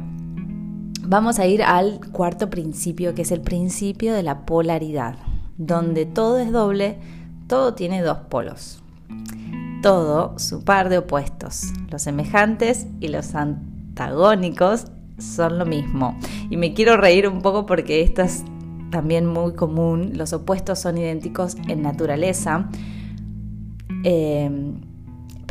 vamos 1.03 1.37
a 1.37 1.45
ir 1.45 1.61
al 1.61 1.99
cuarto 2.11 2.49
principio, 2.49 3.13
que 3.13 3.21
es 3.21 3.31
el 3.31 3.41
principio 3.41 4.13
de 4.13 4.23
la 4.23 4.45
polaridad, 4.45 5.15
donde 5.57 6.07
todo 6.07 6.39
es 6.39 6.51
doble, 6.51 6.97
todo 7.47 7.75
tiene 7.75 8.01
dos 8.01 8.17
polos. 8.29 8.81
Todo 9.83 10.37
su 10.39 10.63
par 10.63 10.89
de 10.89 10.97
opuestos. 10.99 11.71
Los 11.89 12.01
semejantes 12.01 12.87
y 12.99 13.09
los 13.09 13.35
antagónicos 13.35 14.87
son 15.19 15.59
lo 15.59 15.65
mismo. 15.65 16.17
Y 16.49 16.57
me 16.57 16.73
quiero 16.73 16.97
reír 16.97 17.27
un 17.27 17.41
poco 17.41 17.65
porque 17.67 18.01
esto 18.01 18.23
es 18.23 18.43
también 18.89 19.27
muy 19.27 19.53
común. 19.53 20.13
Los 20.15 20.33
opuestos 20.33 20.79
son 20.79 20.97
idénticos 20.97 21.57
en 21.67 21.81
naturaleza. 21.81 22.69
Eh, 24.03 24.49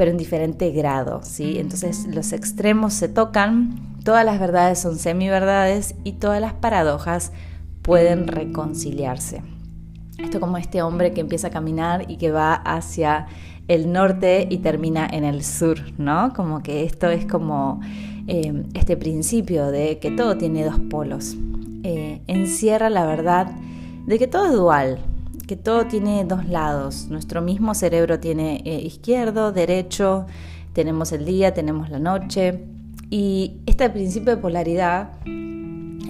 pero 0.01 0.13
en 0.13 0.17
diferente 0.17 0.71
grado, 0.71 1.21
¿sí? 1.23 1.59
Entonces 1.59 2.07
los 2.07 2.33
extremos 2.33 2.95
se 2.95 3.07
tocan, 3.07 3.99
todas 4.03 4.25
las 4.25 4.41
verdades 4.41 4.79
son 4.79 4.97
semiverdades 4.97 5.95
y 6.05 6.13
todas 6.13 6.41
las 6.41 6.55
paradojas 6.55 7.33
pueden 7.83 8.27
reconciliarse. 8.27 9.43
Esto 10.17 10.41
como 10.41 10.57
este 10.57 10.81
hombre 10.81 11.13
que 11.13 11.21
empieza 11.21 11.49
a 11.49 11.51
caminar 11.51 12.11
y 12.11 12.17
que 12.17 12.31
va 12.31 12.55
hacia 12.55 13.27
el 13.69 13.93
norte 13.93 14.47
y 14.49 14.57
termina 14.61 15.07
en 15.07 15.25
el 15.25 15.45
sur, 15.45 15.77
¿no? 15.99 16.33
Como 16.33 16.63
que 16.63 16.85
esto 16.85 17.11
es 17.11 17.27
como 17.27 17.83
eh, 18.27 18.65
este 18.73 18.97
principio 18.97 19.67
de 19.67 19.99
que 19.99 20.11
todo 20.13 20.39
tiene 20.39 20.65
dos 20.65 20.81
polos. 20.89 21.37
Eh, 21.83 22.23
encierra 22.27 22.89
la 22.89 23.05
verdad 23.05 23.53
de 24.07 24.19
que 24.19 24.27
todo 24.27 24.47
es 24.47 24.55
dual, 24.55 24.99
que 25.51 25.57
todo 25.57 25.87
tiene 25.87 26.25
dos 26.25 26.47
lados. 26.47 27.09
Nuestro 27.09 27.43
mismo 27.43 27.75
cerebro 27.75 28.21
tiene 28.21 28.63
eh, 28.65 28.83
izquierdo, 28.83 29.51
derecho, 29.51 30.27
tenemos 30.75 31.11
el 31.11 31.25
día, 31.25 31.53
tenemos 31.53 31.91
la 31.91 31.99
noche. 31.99 32.61
Y 33.11 33.57
este 33.67 33.91
principio 33.91 34.37
de 34.37 34.41
polaridad 34.41 35.11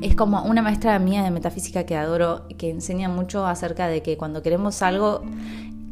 es 0.02 0.14
como 0.14 0.42
una 0.42 0.60
maestra 0.60 0.98
mía 0.98 1.22
de 1.22 1.30
metafísica 1.30 1.84
que 1.84 1.96
adoro, 1.96 2.46
que 2.58 2.68
enseña 2.68 3.08
mucho 3.08 3.46
acerca 3.46 3.88
de 3.88 4.02
que 4.02 4.18
cuando 4.18 4.42
queremos 4.42 4.82
algo, 4.82 5.22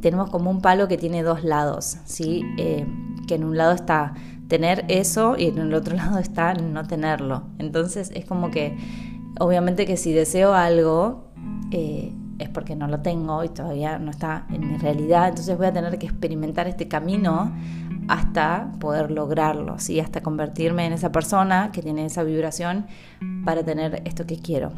tenemos 0.02 0.28
como 0.28 0.50
un 0.50 0.60
palo 0.60 0.86
que 0.86 0.98
tiene 0.98 1.22
dos 1.22 1.42
lados, 1.42 1.96
¿sí? 2.04 2.44
Eh, 2.58 2.84
que 3.26 3.36
en 3.36 3.44
un 3.44 3.56
lado 3.56 3.72
está 3.72 4.12
tener 4.48 4.84
eso 4.88 5.36
y 5.38 5.46
en 5.46 5.56
el 5.56 5.72
otro 5.72 5.96
lado 5.96 6.18
está 6.18 6.52
no 6.52 6.86
tenerlo. 6.86 7.44
Entonces 7.58 8.10
es 8.14 8.26
como 8.26 8.50
que, 8.50 8.76
obviamente 9.40 9.86
que 9.86 9.96
si 9.96 10.12
deseo 10.12 10.52
algo, 10.52 11.30
eh, 11.70 12.12
es 12.38 12.48
porque 12.48 12.76
no 12.76 12.86
lo 12.86 13.00
tengo 13.00 13.44
y 13.44 13.48
todavía 13.48 13.98
no 13.98 14.10
está 14.10 14.46
en 14.50 14.72
mi 14.72 14.76
realidad, 14.76 15.28
entonces 15.28 15.56
voy 15.56 15.66
a 15.66 15.72
tener 15.72 15.98
que 15.98 16.06
experimentar 16.06 16.68
este 16.68 16.88
camino 16.88 17.52
hasta 18.08 18.72
poder 18.80 19.10
lograrlo, 19.10 19.78
¿sí? 19.78 20.00
hasta 20.00 20.22
convertirme 20.22 20.86
en 20.86 20.94
esa 20.94 21.12
persona 21.12 21.70
que 21.72 21.82
tiene 21.82 22.06
esa 22.06 22.22
vibración 22.22 22.86
para 23.44 23.62
tener 23.62 24.02
esto 24.04 24.26
que 24.26 24.38
quiero. 24.38 24.72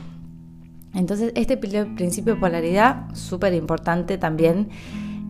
Entonces, 0.92 1.32
este 1.36 1.56
principio 1.56 2.34
de 2.34 2.40
polaridad, 2.40 3.14
súper 3.14 3.54
importante 3.54 4.18
también, 4.18 4.68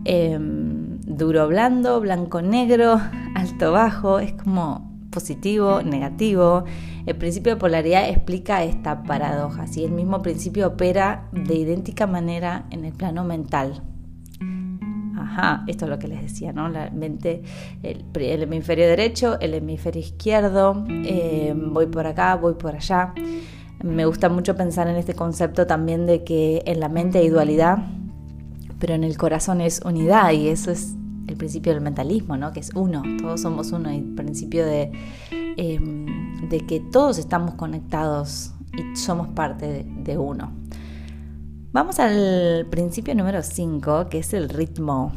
em, 0.05 0.99
duro 1.01 1.47
blando, 1.47 2.01
blanco 2.01 2.41
negro, 2.41 2.99
alto 3.35 3.71
bajo, 3.71 4.19
es 4.19 4.33
como 4.33 4.90
positivo, 5.11 5.83
negativo. 5.83 6.63
El 7.05 7.15
principio 7.15 7.53
de 7.53 7.59
polaridad 7.59 8.09
explica 8.09 8.63
esta 8.63 9.03
paradoja, 9.03 9.67
¿sí? 9.67 9.83
el 9.83 9.91
mismo 9.91 10.21
principio 10.21 10.67
opera 10.67 11.29
de 11.31 11.55
idéntica 11.55 12.07
manera 12.07 12.65
en 12.71 12.85
el 12.85 12.93
plano 12.93 13.23
mental. 13.23 13.83
Ajá, 15.17 15.63
esto 15.67 15.85
es 15.85 15.91
lo 15.91 15.99
que 15.99 16.07
les 16.07 16.21
decía, 16.23 16.51
¿no? 16.51 16.67
La 16.67 16.89
mente, 16.89 17.43
el, 17.83 18.03
hemisferio 18.43 18.85
derecho, 18.87 19.39
el 19.39 19.53
hemisferio 19.53 20.01
izquierdo, 20.01 20.83
em, 20.89 21.73
voy 21.73 21.85
por 21.85 22.05
acá, 22.07 22.35
voy 22.35 22.55
por 22.55 22.75
allá. 22.75 23.13
Me 23.83 24.05
gusta 24.05 24.29
mucho 24.29 24.55
pensar 24.55 24.87
en 24.87 24.95
este 24.95 25.13
concepto 25.13 25.67
también 25.67 26.05
de 26.05 26.23
que 26.23 26.63
en 26.65 26.79
la 26.79 26.89
mente 26.89 27.19
hay 27.19 27.29
dualidad, 27.29 27.77
pero 28.79 28.93
en 28.93 29.03
el 29.03 29.17
corazón 29.17 29.61
es 29.61 29.81
unidad 29.85 30.31
y 30.31 30.49
eso 30.49 30.71
es 30.71 30.95
el 31.27 31.37
principio 31.37 31.73
del 31.73 31.81
mentalismo, 31.81 32.37
¿no? 32.37 32.51
que 32.51 32.59
es 32.59 32.71
uno, 32.75 33.03
todos 33.21 33.41
somos 33.41 33.71
uno, 33.71 33.91
y 33.91 33.97
el 33.97 34.15
principio 34.15 34.65
de, 34.65 34.91
em, 35.57 36.49
de 36.49 36.59
que 36.61 36.79
todos 36.79 37.17
estamos 37.17 37.55
conectados 37.55 38.53
y 38.73 38.95
somos 38.95 39.27
parte 39.29 39.85
de, 39.85 40.17
uno. 40.17 40.51
Vamos 41.71 41.99
al 41.99 42.67
principio 42.69 43.15
número 43.15 43.41
5, 43.41 44.07
que 44.09 44.19
es 44.19 44.33
el 44.33 44.49
ritmo 44.49 45.13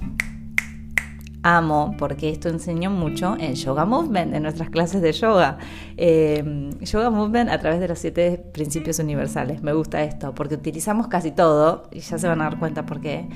amo, 1.43 1.95
porque 1.99 2.31
esto 2.31 2.49
enseño 2.49 2.91
mucho 2.91 3.37
en 3.39 3.55
Yoga 3.55 3.85
Movement, 3.85 4.35
en 4.35 4.43
nuestras 4.43 4.71
clases 4.71 5.03
de 5.03 5.13
yoga. 5.13 5.59
Em, 5.97 6.71
yoga 6.81 7.11
Movement 7.11 7.51
a 7.51 7.59
través 7.59 7.81
de 7.81 7.89
los 7.89 7.99
siete 7.99 8.43
principios 8.53 8.99
universales. 8.99 9.63
Me 9.63 9.73
gusta 9.75 10.03
esto, 10.03 10.35
porque 10.35 10.55
utilizamos 10.55 11.09
casi 11.09 11.33
todo, 11.33 11.89
y 11.93 12.01
ya 12.01 12.19
se 12.19 12.27
van 12.27 12.41
a 12.41 12.45
dar 12.45 12.59
cuenta 12.59 12.87
por 12.87 13.01
qué. 13.01 13.29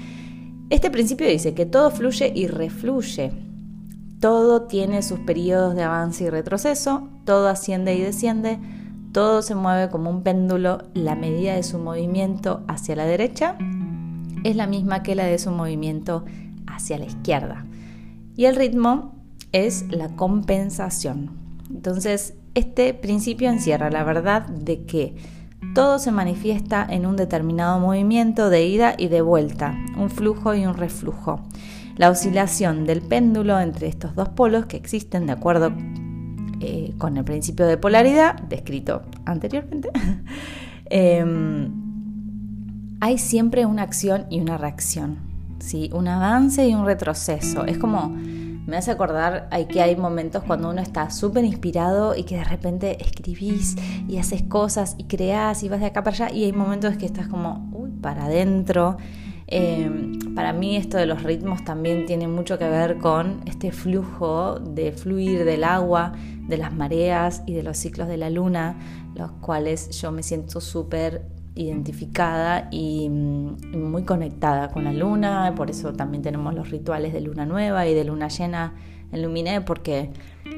Este 0.70 0.90
principio 0.90 1.26
dice 1.26 1.54
que 1.54 1.64
todo 1.64 1.90
fluye 1.90 2.30
y 2.34 2.46
refluye. 2.46 3.32
Todo 4.20 4.62
tiene 4.62 5.02
sus 5.02 5.20
periodos 5.20 5.74
de 5.74 5.82
avance 5.82 6.24
y 6.24 6.30
retroceso, 6.30 7.08
todo 7.24 7.48
asciende 7.48 7.94
y 7.94 8.02
desciende, 8.02 8.58
todo 9.12 9.40
se 9.40 9.54
mueve 9.54 9.90
como 9.90 10.10
un 10.10 10.22
péndulo, 10.22 10.82
la 10.92 11.14
medida 11.14 11.54
de 11.54 11.62
su 11.62 11.78
movimiento 11.78 12.64
hacia 12.68 12.96
la 12.96 13.06
derecha 13.06 13.56
es 14.44 14.56
la 14.56 14.66
misma 14.66 15.02
que 15.02 15.14
la 15.14 15.24
de 15.24 15.38
su 15.38 15.50
movimiento 15.50 16.24
hacia 16.66 16.98
la 16.98 17.06
izquierda. 17.06 17.64
Y 18.36 18.44
el 18.44 18.56
ritmo 18.56 19.14
es 19.52 19.86
la 19.90 20.08
compensación. 20.16 21.30
Entonces, 21.70 22.34
este 22.54 22.92
principio 22.92 23.48
encierra 23.48 23.90
la 23.90 24.04
verdad 24.04 24.46
de 24.46 24.84
que 24.84 25.16
todo 25.74 25.98
se 25.98 26.10
manifiesta 26.12 26.86
en 26.88 27.06
un 27.06 27.16
determinado 27.16 27.78
movimiento 27.78 28.50
de 28.50 28.66
ida 28.66 28.94
y 28.96 29.08
de 29.08 29.20
vuelta, 29.20 29.78
un 29.96 30.10
flujo 30.10 30.54
y 30.54 30.66
un 30.66 30.74
reflujo. 30.74 31.40
La 31.96 32.10
oscilación 32.10 32.84
del 32.86 33.02
péndulo 33.02 33.58
entre 33.60 33.88
estos 33.88 34.14
dos 34.14 34.28
polos 34.28 34.66
que 34.66 34.76
existen 34.76 35.26
de 35.26 35.32
acuerdo 35.32 35.72
eh, 36.60 36.94
con 36.98 37.16
el 37.16 37.24
principio 37.24 37.66
de 37.66 37.76
polaridad 37.76 38.40
descrito 38.42 39.02
anteriormente, 39.24 39.90
em, 40.90 41.70
hay 43.00 43.18
siempre 43.18 43.66
una 43.66 43.82
acción 43.82 44.26
y 44.30 44.40
una 44.40 44.58
reacción. 44.58 45.28
¿sí? 45.58 45.90
un 45.92 46.08
avance 46.08 46.66
y 46.66 46.74
un 46.74 46.84
retroceso. 46.84 47.64
Es 47.64 47.78
como, 47.78 48.14
me 48.68 48.76
hace 48.76 48.90
acordar 48.90 49.48
que 49.70 49.80
hay 49.80 49.96
momentos 49.96 50.44
cuando 50.44 50.68
uno 50.68 50.82
está 50.82 51.08
súper 51.10 51.42
inspirado 51.42 52.14
y 52.14 52.24
que 52.24 52.36
de 52.36 52.44
repente 52.44 53.02
escribís 53.02 53.76
y 54.06 54.18
haces 54.18 54.42
cosas 54.42 54.94
y 54.98 55.04
creás 55.04 55.62
y 55.62 55.70
vas 55.70 55.80
de 55.80 55.86
acá 55.86 56.04
para 56.04 56.26
allá 56.26 56.36
y 56.36 56.44
hay 56.44 56.52
momentos 56.52 56.98
que 56.98 57.06
estás 57.06 57.28
como, 57.28 57.72
para 58.02 58.26
adentro. 58.26 58.98
Em, 59.46 60.34
para 60.34 60.52
mí 60.52 60.76
esto 60.76 60.98
de 60.98 61.06
los 61.06 61.22
ritmos 61.22 61.64
también 61.64 62.04
tiene 62.04 62.28
mucho 62.28 62.58
que 62.58 62.68
ver 62.68 62.98
con 62.98 63.40
este 63.46 63.72
flujo 63.72 64.58
de 64.58 64.92
fluir 64.92 65.46
del 65.46 65.64
agua, 65.64 66.12
de 66.46 66.58
las 66.58 66.74
mareas 66.74 67.42
y 67.46 67.54
de 67.54 67.62
los 67.62 67.78
ciclos 67.78 68.06
de 68.06 68.18
la 68.18 68.28
luna, 68.28 68.76
los 69.14 69.30
cuales 69.32 69.98
yo 69.98 70.12
me 70.12 70.22
siento 70.22 70.60
súper 70.60 71.37
identificada 71.58 72.68
y 72.70 73.08
mm, 73.08 73.76
muy 73.76 74.04
conectada 74.04 74.70
con 74.70 74.84
la 74.84 74.92
luna, 74.92 75.52
por 75.56 75.70
eso 75.70 75.92
también 75.92 76.22
tenemos 76.22 76.54
los 76.54 76.70
rituales 76.70 77.12
de 77.12 77.20
luna 77.20 77.46
nueva 77.46 77.86
y 77.86 77.94
de 77.94 78.04
luna 78.04 78.28
llena 78.28 78.74
en 79.10 79.22
Luminé, 79.22 79.60
porque 79.60 80.10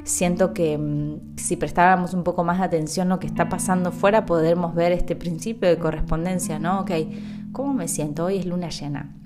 siento 0.05 0.53
que 0.53 0.77
mm, 0.77 1.37
si 1.37 1.57
prestáramos 1.57 2.13
un 2.13 2.23
poco 2.23 2.45
más 2.45 2.59
de 2.59 2.65
atención 2.65 3.09
a 3.09 3.15
lo 3.15 3.21
que 3.21 3.27
está 3.27 3.49
pasando 3.49 3.93
fuera, 3.93 4.27
podemos 4.27 4.75
ver 4.75 4.93
este 4.93 5.17
principio 5.17 5.69
de 5.69 5.79
correspondencia, 5.79 6.59
¿no? 6.59 6.81
Ok, 6.81 6.91
¿cómo 7.53 7.73
me 7.73 7.89
siento? 7.89 8.27
Hoy 8.27 8.37
es 8.37 8.47
luna 8.47 8.69
llena 8.69 9.17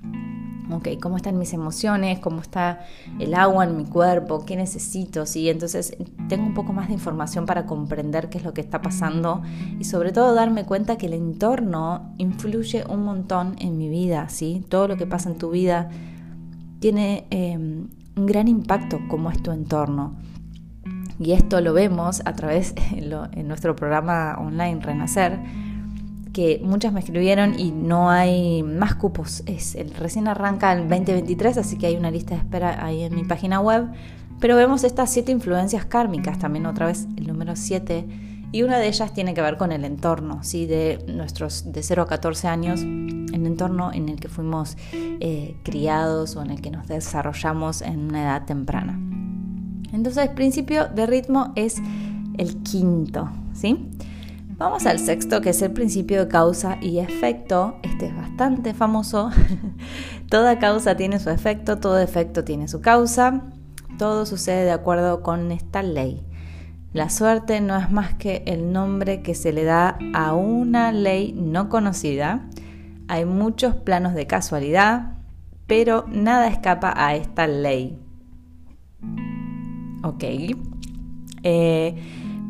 ok, 0.71 0.89
cómo 1.01 1.17
están 1.17 1.37
mis 1.37 1.53
emociones, 1.53 2.19
cómo 2.19 2.41
está 2.41 2.79
el 3.19 3.33
agua 3.33 3.63
en 3.65 3.77
mi 3.77 3.85
cuerpo, 3.85 4.45
qué 4.45 4.55
necesito, 4.55 5.25
¿sí? 5.25 5.49
Entonces 5.49 5.95
tengo 6.27 6.45
un 6.45 6.53
poco 6.53 6.73
más 6.73 6.87
de 6.87 6.93
información 6.93 7.45
para 7.45 7.65
comprender 7.65 8.29
qué 8.29 8.37
es 8.37 8.43
lo 8.43 8.53
que 8.53 8.61
está 8.61 8.81
pasando 8.81 9.41
y 9.79 9.83
sobre 9.83 10.11
todo 10.11 10.33
darme 10.33 10.65
cuenta 10.65 10.97
que 10.97 11.07
el 11.07 11.13
entorno 11.13 12.13
influye 12.17 12.83
un 12.89 13.03
montón 13.03 13.55
en 13.59 13.77
mi 13.77 13.89
vida, 13.89 14.29
¿sí? 14.29 14.65
Todo 14.69 14.87
lo 14.87 14.97
que 14.97 15.05
pasa 15.05 15.29
en 15.29 15.37
tu 15.37 15.51
vida 15.51 15.89
tiene 16.79 17.25
em, 17.29 17.87
un 18.15 18.25
gran 18.25 18.47
impacto 18.47 18.99
como 19.07 19.29
es 19.29 19.41
tu 19.41 19.51
entorno. 19.51 20.15
Y 21.19 21.31
esto 21.31 21.61
lo 21.61 21.73
vemos 21.73 22.21
a 22.25 22.33
través 22.33 22.73
en 22.91 23.47
nuestro 23.47 23.75
programa 23.75 24.35
online 24.37 24.79
Renacer, 24.81 25.39
que 26.35 26.59
muchas 26.61 26.91
me 26.91 26.99
escribieron 26.99 27.57
y 27.57 27.71
no 27.71 28.09
hay 28.09 28.61
más 28.61 28.95
cupos. 28.95 29.41
Es, 29.45 29.73
el, 29.73 29.93
recién 29.93 30.27
arranca 30.27 30.73
el 30.73 30.89
2023, 30.89 31.57
así 31.57 31.77
que 31.77 31.87
hay 31.87 31.95
una 31.95 32.11
lista 32.11 32.35
de 32.35 32.41
espera 32.41 32.85
ahí 32.85 33.03
en 33.03 33.15
mi 33.15 33.23
página 33.23 33.61
web. 33.61 33.87
Pero 34.41 34.57
vemos 34.57 34.83
estas 34.83 35.13
siete 35.13 35.31
influencias 35.31 35.85
kármicas, 35.85 36.37
también 36.37 36.65
otra 36.65 36.87
vez 36.87 37.07
el 37.15 37.25
número 37.25 37.55
7, 37.55 38.05
y 38.51 38.63
una 38.63 38.79
de 38.79 38.87
ellas 38.89 39.13
tiene 39.13 39.33
que 39.33 39.41
ver 39.41 39.55
con 39.55 39.71
el 39.71 39.85
entorno, 39.85 40.43
¿sí? 40.43 40.65
de 40.65 41.05
nuestros 41.07 41.71
de 41.71 41.81
0 41.81 42.01
a 42.01 42.07
14 42.07 42.49
años, 42.49 42.81
el 42.81 43.45
entorno 43.45 43.93
en 43.93 44.09
el 44.09 44.19
que 44.19 44.27
fuimos 44.27 44.75
eh, 44.91 45.55
criados 45.63 46.35
o 46.35 46.41
en 46.41 46.51
el 46.51 46.59
que 46.59 46.69
nos 46.69 46.85
desarrollamos 46.89 47.81
en 47.81 48.09
una 48.09 48.23
edad 48.23 48.43
temprana. 48.43 48.99
Entonces, 49.93 50.27
principio 50.31 50.87
de 50.89 51.05
ritmo 51.05 51.53
es 51.55 51.77
el 52.37 52.57
quinto, 52.57 53.29
¿sí? 53.53 53.89
Vamos 54.57 54.85
al 54.85 54.99
sexto, 54.99 55.41
que 55.41 55.49
es 55.49 55.61
el 55.61 55.71
principio 55.71 56.21
de 56.21 56.27
causa 56.29 56.77
y 56.81 56.99
efecto. 56.99 57.75
Este 57.83 58.05
es 58.05 58.15
bastante 58.15 58.73
famoso. 58.73 59.29
Toda 60.29 60.59
causa 60.59 60.95
tiene 60.95 61.19
su 61.19 61.29
efecto, 61.29 61.77
todo 61.77 61.99
efecto 61.99 62.45
tiene 62.45 62.69
su 62.69 62.79
causa. 62.79 63.41
Todo 63.97 64.25
sucede 64.25 64.63
de 64.63 64.71
acuerdo 64.71 65.21
con 65.23 65.51
esta 65.51 65.83
ley. 65.83 66.25
La 66.93 67.09
suerte 67.09 67.59
no 67.59 67.75
es 67.75 67.91
más 67.91 68.13
que 68.13 68.43
el 68.45 68.71
nombre 68.71 69.21
que 69.21 69.35
se 69.35 69.51
le 69.51 69.65
da 69.65 69.97
a 70.13 70.33
una 70.33 70.93
ley 70.93 71.33
no 71.33 71.67
conocida. 71.67 72.47
Hay 73.09 73.25
muchos 73.25 73.75
planos 73.75 74.13
de 74.13 74.25
casualidad, 74.25 75.17
pero 75.67 76.05
nada 76.07 76.47
escapa 76.47 76.93
a 76.95 77.13
esta 77.15 77.45
ley. 77.47 77.99
Ok. 80.01 80.23
Eh, 81.43 81.95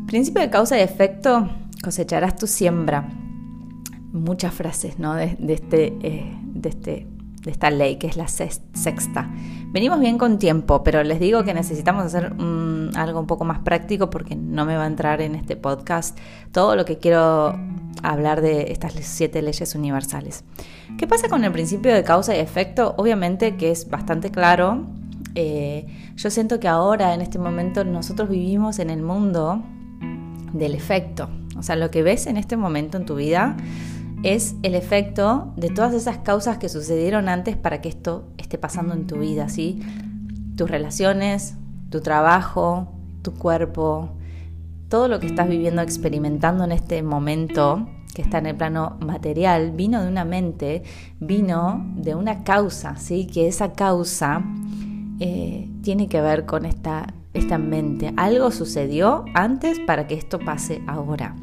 principio 0.06 0.42
de 0.42 0.52
causa 0.52 0.78
y 0.78 0.82
efecto 0.82 1.50
cosecharás 1.86 2.36
tu 2.36 2.48
siembra. 2.48 3.08
Muchas 4.12 4.54
frases 4.56 4.98
¿no? 4.98 5.14
de, 5.14 5.38
este, 5.48 5.94
eh, 6.02 6.36
de, 6.44 6.70
este, 6.70 7.08
de 7.44 7.52
esta 7.52 7.70
ley, 7.70 7.98
que 7.98 8.08
es 8.08 8.18
la 8.18 8.28
sexta. 8.28 9.30
Venimos 9.68 10.00
bien 10.00 10.18
con 10.18 10.40
tiempo, 10.40 10.84
pero 10.84 11.04
les 11.04 11.20
digo 11.20 11.44
que 11.44 11.54
necesitamos 11.54 12.06
hacer 12.06 12.34
algo 12.96 13.20
un 13.20 13.28
poco 13.28 13.46
más 13.46 13.60
práctico 13.60 14.10
porque 14.10 14.36
no 14.36 14.66
me 14.66 14.76
va 14.76 14.86
a 14.86 14.88
entrar 14.88 15.22
en 15.22 15.36
este 15.36 15.56
podcast 15.58 16.18
todo 16.52 16.76
lo 16.76 16.86
que 16.86 16.98
quiero 16.98 17.56
hablar 18.02 18.42
de 18.42 18.72
estas 18.72 18.94
siete 19.02 19.44
leyes 19.44 19.76
universales. 19.76 20.44
¿Qué 20.98 21.06
pasa 21.06 21.30
con 21.30 21.44
el 21.44 21.52
principio 21.52 21.94
de 21.94 22.04
causa 22.04 22.36
y 22.36 22.40
efecto? 22.40 22.96
Obviamente 22.98 23.58
que 23.58 23.70
es 23.70 23.92
bastante 23.92 24.32
claro. 24.32 24.88
Eh, 25.36 25.86
yo 26.16 26.32
siento 26.32 26.60
que 26.60 26.68
ahora, 26.68 27.14
en 27.14 27.22
este 27.22 27.38
momento, 27.38 27.84
nosotros 27.84 28.30
vivimos 28.30 28.80
en 28.80 28.90
el 28.90 29.04
mundo 29.04 29.62
del 30.54 30.74
efecto. 30.74 31.30
O 31.58 31.64
sea, 31.64 31.76
lo 31.76 31.92
que 31.92 32.04
ves 32.04 32.28
en 32.28 32.38
este 32.38 32.58
momento 32.58 32.98
en 32.98 33.06
tu 33.06 33.16
vida 33.16 33.58
es 34.24 34.56
el 34.64 34.76
efecto 34.76 35.54
de 35.56 35.70
todas 35.70 35.94
esas 35.94 36.18
causas 36.20 36.58
que 36.58 36.70
sucedieron 36.70 37.30
antes 37.30 37.58
para 37.58 37.82
que 37.82 37.90
esto 37.90 38.28
esté 38.38 38.58
pasando 38.58 38.94
en 38.94 39.08
tu 39.08 39.18
vida, 39.18 39.50
¿sí? 39.50 39.82
Tus 40.56 40.70
relaciones, 40.70 41.56
tu 41.90 42.02
trabajo, 42.02 42.92
tu 43.22 43.34
cuerpo, 43.34 44.10
todo 44.90 45.08
lo 45.08 45.20
que 45.20 45.28
estás 45.28 45.48
viviendo, 45.48 45.82
experimentando 45.82 46.64
en 46.64 46.72
este 46.72 47.04
momento 47.04 47.88
que 48.16 48.22
está 48.22 48.38
en 48.40 48.48
el 48.48 48.56
plano 48.56 48.98
material, 49.02 49.72
vino 49.72 50.02
de 50.02 50.08
una 50.08 50.24
mente, 50.24 50.84
vino 51.20 51.86
de 51.96 52.16
una 52.16 52.44
causa, 52.44 52.96
¿sí? 52.96 53.28
Que 53.28 53.48
esa 53.48 53.74
causa 53.74 54.42
eh, 55.20 55.70
tiene 55.82 56.08
que 56.08 56.22
ver 56.22 56.46
con 56.46 56.66
esta, 56.66 57.14
esta 57.34 57.58
mente. 57.58 58.14
Algo 58.16 58.52
sucedió 58.52 59.26
antes 59.34 59.80
para 59.82 60.08
que 60.08 60.16
esto 60.16 60.40
pase 60.40 60.82
ahora. 60.88 61.36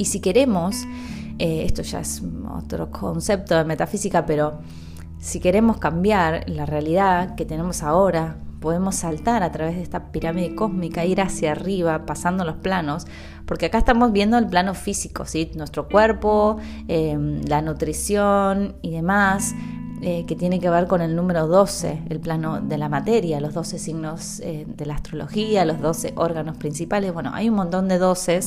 Y 0.00 0.06
si 0.06 0.20
queremos, 0.20 0.86
eh, 1.38 1.64
esto 1.66 1.82
ya 1.82 2.00
es 2.00 2.22
otro 2.56 2.90
concepto 2.90 3.54
de 3.54 3.64
metafísica, 3.64 4.24
pero 4.24 4.62
si 5.18 5.40
queremos 5.40 5.76
cambiar 5.76 6.48
la 6.48 6.64
realidad 6.64 7.34
que 7.34 7.44
tenemos 7.44 7.82
ahora, 7.82 8.38
podemos 8.60 8.94
saltar 8.94 9.42
a 9.42 9.52
través 9.52 9.76
de 9.76 9.82
esta 9.82 10.10
pirámide 10.10 10.54
cósmica, 10.54 11.04
ir 11.04 11.20
hacia 11.20 11.52
arriba, 11.52 12.06
pasando 12.06 12.46
los 12.46 12.56
planos, 12.56 13.06
porque 13.44 13.66
acá 13.66 13.76
estamos 13.76 14.10
viendo 14.12 14.38
el 14.38 14.46
plano 14.46 14.72
físico, 14.72 15.26
¿sí? 15.26 15.50
nuestro 15.54 15.86
cuerpo, 15.86 16.56
em, 16.88 17.42
la 17.42 17.60
nutrición 17.60 18.76
y 18.80 18.92
demás, 18.92 19.54
eh, 20.02 20.24
que 20.26 20.34
tiene 20.34 20.60
que 20.60 20.70
ver 20.70 20.86
con 20.86 21.02
el 21.02 21.14
número 21.14 21.46
12, 21.46 22.04
el 22.08 22.20
plano 22.20 22.62
de 22.62 22.78
la 22.78 22.88
materia, 22.88 23.38
los 23.38 23.52
12 23.52 23.78
signos 23.78 24.40
eh, 24.40 24.64
de 24.66 24.86
la 24.86 24.94
astrología, 24.94 25.66
los 25.66 25.78
12 25.78 26.14
órganos 26.16 26.56
principales. 26.56 27.12
Bueno, 27.12 27.32
hay 27.34 27.50
un 27.50 27.56
montón 27.56 27.86
de 27.86 27.98
12, 27.98 28.40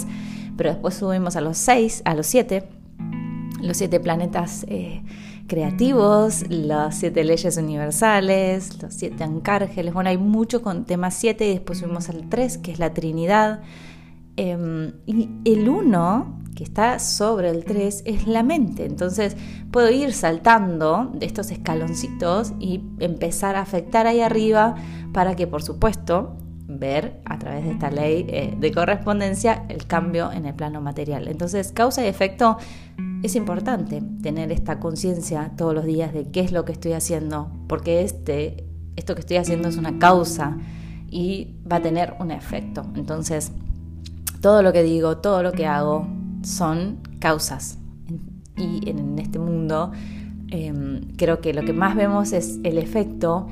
pero 0.58 0.72
después 0.72 0.96
subimos 0.96 1.36
a 1.36 1.42
los 1.42 1.58
6, 1.58 2.04
a 2.06 2.16
los 2.16 2.28
7, 2.28 2.68
los 3.62 3.78
7 3.78 4.00
planetas 4.00 4.66
eh, 4.68 5.04
creativos, 5.48 6.46
las 6.50 6.98
7 6.98 7.24
leyes 7.24 7.58
universales, 7.58 8.82
los 8.82 8.94
7 8.94 9.24
ancárgeles. 9.24 9.94
Bueno, 9.94 10.10
hay 10.10 10.18
mucho 10.18 10.62
con 10.62 10.86
tema 10.86 11.12
7 11.12 11.46
y 11.46 11.54
después 11.54 11.80
subimos 11.80 12.10
al 12.10 12.30
3, 12.30 12.58
que 12.60 12.72
es 12.72 12.80
la 12.80 12.94
Trinidad. 12.94 13.62
Em, 14.36 14.94
y 15.06 15.30
el 15.46 15.70
1 15.70 16.42
que 16.56 16.64
está 16.64 17.00
sobre 17.00 17.50
el 17.50 17.66
3 17.66 18.04
es 18.06 18.28
la 18.28 18.44
mente. 18.44 18.86
Entonces 18.86 19.36
puedo 19.72 19.90
ir 19.90 20.14
saltando 20.14 21.12
de 21.14 21.26
estos 21.26 21.52
escaloncitos 21.52 22.54
y 22.60 22.84
empezar 23.00 23.56
a 23.56 23.62
afectar 23.62 24.08
ahí 24.08 24.22
arriba 24.22 24.76
para 25.14 25.36
que, 25.36 25.48
por 25.48 25.64
supuesto, 25.64 26.36
ver 26.80 27.22
a 27.26 27.40
través 27.40 27.64
de 27.66 27.72
esta 27.72 27.90
ley 27.90 28.26
eh, 28.30 28.56
de 28.58 28.72
correspondencia 28.72 29.66
el 29.70 29.86
cambio 29.88 30.32
en 30.32 30.46
el 30.46 30.54
plano 30.54 30.82
material. 30.82 31.28
Entonces, 31.28 31.72
causa 31.72 32.04
y 32.04 32.08
efecto 32.08 32.58
es 33.24 33.36
importante 33.36 34.02
tener 34.22 34.52
esta 34.52 34.80
conciencia 34.80 35.52
todos 35.58 35.74
los 35.74 35.86
días 35.86 36.14
de 36.14 36.26
qué 36.26 36.42
es 36.42 36.52
lo 36.52 36.66
que 36.66 36.74
estoy 36.74 36.94
haciendo, 36.94 37.52
porque 37.68 38.02
este, 38.02 38.66
esto 38.96 39.16
que 39.16 39.22
estoy 39.22 39.38
haciendo 39.38 39.70
es 39.70 39.78
una 39.78 39.98
causa 39.98 40.58
y 41.10 41.56
va 41.70 41.78
a 41.78 41.82
tener 41.82 42.16
un 42.20 42.32
efecto. 42.32 42.84
Entonces, 42.96 43.52
todo 44.42 44.62
lo 44.62 44.74
que 44.74 44.84
digo, 44.84 45.18
todo 45.18 45.42
lo 45.42 45.52
que 45.54 45.66
hago, 45.66 46.08
son 46.42 47.00
causas. 47.20 47.78
Y 48.58 48.90
en 48.90 49.18
este 49.18 49.40
mundo 49.40 49.92
em, 50.50 51.02
creo 51.16 51.40
que 51.40 51.54
lo 51.54 51.64
que 51.64 51.74
más 51.74 51.96
vemos 51.96 52.34
es 52.34 52.60
el 52.64 52.78
efecto 52.78 53.48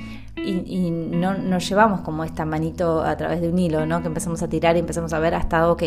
y, 0.46 0.92
no 0.92 1.38
nos 1.38 1.68
llevamos 1.68 2.02
como 2.02 2.24
esta 2.24 2.46
manito 2.46 3.02
a 3.02 3.16
través 3.18 3.42
de 3.42 3.50
un 3.50 3.60
hilo, 3.60 3.86
¿no? 3.86 4.02
Que 4.02 4.08
empezamos 4.08 4.42
a 4.44 4.48
tirar 4.48 4.76
y 4.76 4.80
empezamos 4.80 5.14
a 5.14 5.20
ver 5.20 5.36
hasta, 5.36 5.70
ok, 5.70 5.84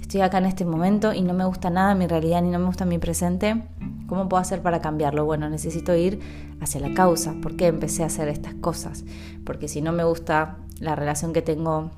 estoy 0.00 0.20
acá 0.20 0.38
en 0.38 0.46
este 0.46 0.64
momento 0.64 1.12
y 1.12 1.22
no 1.22 1.34
me 1.34 1.44
gusta 1.44 1.70
nada 1.70 1.94
mi 1.94 2.06
realidad 2.06 2.42
ni 2.42 2.50
no 2.50 2.58
me 2.58 2.66
gusta 2.66 2.84
mi 2.84 2.98
presente. 2.98 3.62
¿Cómo 4.06 4.28
puedo 4.28 4.40
hacer 4.40 4.62
para 4.62 4.80
cambiarlo? 4.80 5.24
Bueno, 5.26 5.50
necesito 5.50 5.94
ir 5.94 6.20
hacia 6.60 6.80
la 6.80 6.94
causa. 6.94 7.34
¿Por 7.42 7.56
qué 7.56 7.66
empecé 7.66 8.04
a 8.04 8.06
hacer 8.06 8.28
estas 8.28 8.54
cosas? 8.54 9.04
Porque 9.44 9.68
si 9.68 9.82
no 9.82 9.92
me 9.92 10.04
gusta 10.04 10.58
la 10.80 10.94
relación 10.94 11.32
que 11.32 11.42
tengo 11.42 11.90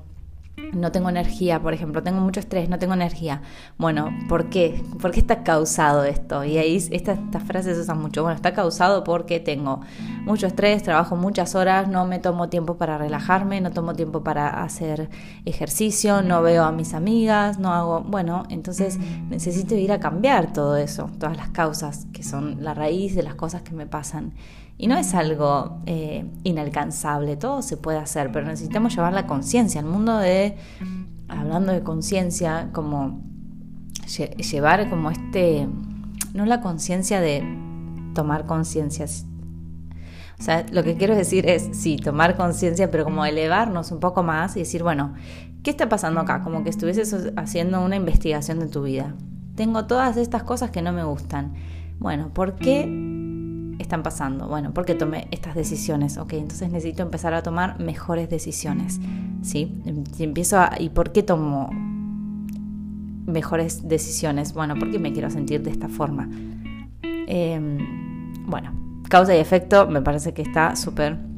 no 0.73 0.91
tengo 0.91 1.09
energía, 1.09 1.61
por 1.61 1.73
ejemplo, 1.73 2.01
tengo 2.03 2.21
mucho 2.21 2.39
estrés, 2.39 2.69
no 2.69 2.79
tengo 2.79 2.93
energía. 2.93 3.41
Bueno, 3.77 4.09
¿por 4.29 4.49
qué? 4.49 4.83
¿Por 5.01 5.11
qué 5.11 5.19
está 5.19 5.43
causado 5.43 6.03
esto? 6.03 6.43
Y 6.43 6.57
ahí 6.57 6.75
estas 6.75 7.43
frases 7.43 7.75
se 7.75 7.81
usan 7.81 8.01
mucho. 8.01 8.23
Bueno, 8.23 8.35
está 8.35 8.53
causado 8.53 9.03
porque 9.03 9.39
tengo 9.39 9.81
mucho 10.23 10.47
estrés, 10.47 10.83
trabajo 10.83 11.15
muchas 11.15 11.55
horas, 11.55 11.87
no 11.87 12.05
me 12.05 12.19
tomo 12.19 12.49
tiempo 12.49 12.77
para 12.77 12.97
relajarme, 12.97 13.61
no 13.61 13.71
tomo 13.71 13.93
tiempo 13.93 14.23
para 14.23 14.63
hacer 14.63 15.09
ejercicio, 15.45 16.21
no 16.21 16.41
veo 16.41 16.63
a 16.63 16.71
mis 16.71 16.93
amigas, 16.93 17.59
no 17.59 17.73
hago... 17.73 18.01
Bueno, 18.01 18.43
entonces 18.49 18.97
necesito 19.29 19.75
ir 19.75 19.91
a 19.91 19.99
cambiar 19.99 20.53
todo 20.53 20.77
eso, 20.77 21.09
todas 21.19 21.37
las 21.37 21.49
causas 21.49 22.07
que 22.13 22.23
son 22.23 22.63
la 22.63 22.73
raíz 22.73 23.15
de 23.15 23.23
las 23.23 23.35
cosas 23.35 23.61
que 23.61 23.73
me 23.73 23.85
pasan. 23.85 24.33
Y 24.81 24.87
no 24.87 24.97
es 24.97 25.13
algo 25.13 25.79
eh, 25.85 26.25
inalcanzable, 26.43 27.37
todo 27.37 27.61
se 27.61 27.77
puede 27.77 27.99
hacer, 27.99 28.31
pero 28.31 28.47
necesitamos 28.47 28.95
llevar 28.95 29.13
la 29.13 29.27
conciencia. 29.27 29.79
El 29.79 29.85
mundo 29.85 30.17
de, 30.17 30.57
hablando 31.27 31.71
de 31.71 31.83
conciencia, 31.83 32.69
como 32.73 33.21
llevar 34.17 34.89
como 34.89 35.11
este, 35.11 35.67
no 36.33 36.47
la 36.47 36.61
conciencia 36.61 37.21
de 37.21 37.43
tomar 38.15 38.47
conciencia. 38.47 39.05
O 40.39 40.41
sea, 40.41 40.65
lo 40.71 40.83
que 40.83 40.97
quiero 40.97 41.15
decir 41.15 41.47
es, 41.47 41.69
sí, 41.73 41.97
tomar 41.97 42.35
conciencia, 42.35 42.89
pero 42.89 43.03
como 43.03 43.23
elevarnos 43.23 43.91
un 43.91 43.99
poco 43.99 44.23
más 44.23 44.55
y 44.55 44.61
decir, 44.61 44.81
bueno, 44.81 45.13
¿qué 45.61 45.69
está 45.69 45.89
pasando 45.89 46.21
acá? 46.21 46.41
Como 46.41 46.63
que 46.63 46.71
estuvieses 46.71 47.15
haciendo 47.37 47.85
una 47.85 47.97
investigación 47.97 48.57
de 48.57 48.65
tu 48.65 48.81
vida. 48.81 49.13
Tengo 49.53 49.85
todas 49.85 50.17
estas 50.17 50.41
cosas 50.41 50.71
que 50.71 50.81
no 50.81 50.91
me 50.91 51.03
gustan. 51.03 51.53
Bueno, 51.99 52.29
¿por 52.33 52.55
qué 52.55 53.10
están 53.81 54.03
pasando? 54.03 54.47
Bueno, 54.47 54.73
porque 54.73 54.95
tomé 54.95 55.27
estas 55.31 55.55
decisiones, 55.55 56.17
ok, 56.17 56.33
entonces 56.33 56.71
necesito 56.71 57.03
empezar 57.03 57.33
a 57.33 57.43
tomar 57.43 57.79
mejores 57.79 58.29
decisiones, 58.29 58.99
¿sí? 59.41 59.81
Empiezo 60.19 60.59
a, 60.59 60.73
¿y 60.79 60.89
por 60.89 61.11
qué 61.11 61.23
tomo 61.23 61.69
mejores 63.25 63.87
decisiones? 63.87 64.53
Bueno, 64.53 64.75
porque 64.79 64.99
me 64.99 65.13
quiero 65.13 65.29
sentir 65.29 65.61
de 65.63 65.71
esta 65.71 65.89
forma. 65.89 66.29
Em, 67.03 67.77
bueno, 68.45 68.71
causa 69.09 69.35
y 69.35 69.39
efecto 69.39 69.87
me 69.87 70.01
parece 70.01 70.33
que 70.33 70.41
está 70.41 70.75
súper 70.75 71.30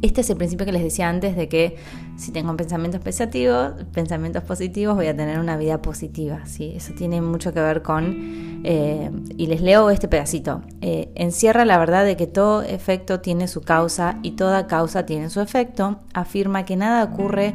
este 0.00 0.20
es 0.20 0.30
el 0.30 0.36
principio 0.36 0.64
que 0.64 0.72
les 0.72 0.82
decía 0.82 1.08
antes 1.08 1.36
de 1.36 1.48
que 1.48 1.76
si 2.16 2.30
tengo 2.30 2.56
pensamientos 2.56 3.00
positivos, 3.00 3.72
pensamientos 3.92 4.44
positivos, 4.44 4.94
voy 4.94 5.08
a 5.08 5.16
tener 5.16 5.38
una 5.40 5.56
vida 5.56 5.82
positiva. 5.82 6.46
¿sí? 6.46 6.72
Eso 6.76 6.92
tiene 6.96 7.20
mucho 7.20 7.52
que 7.52 7.60
ver 7.60 7.82
con, 7.82 8.60
eh, 8.64 9.10
y 9.36 9.46
les 9.46 9.60
leo 9.60 9.90
este 9.90 10.06
pedacito, 10.06 10.62
eh, 10.80 11.10
encierra 11.14 11.64
la 11.64 11.78
verdad 11.78 12.04
de 12.04 12.16
que 12.16 12.26
todo 12.26 12.62
efecto 12.62 13.20
tiene 13.20 13.48
su 13.48 13.60
causa 13.62 14.18
y 14.22 14.32
toda 14.32 14.66
causa 14.68 15.04
tiene 15.04 15.30
su 15.30 15.40
efecto, 15.40 15.98
afirma 16.14 16.64
que 16.64 16.76
nada 16.76 17.04
ocurre 17.04 17.54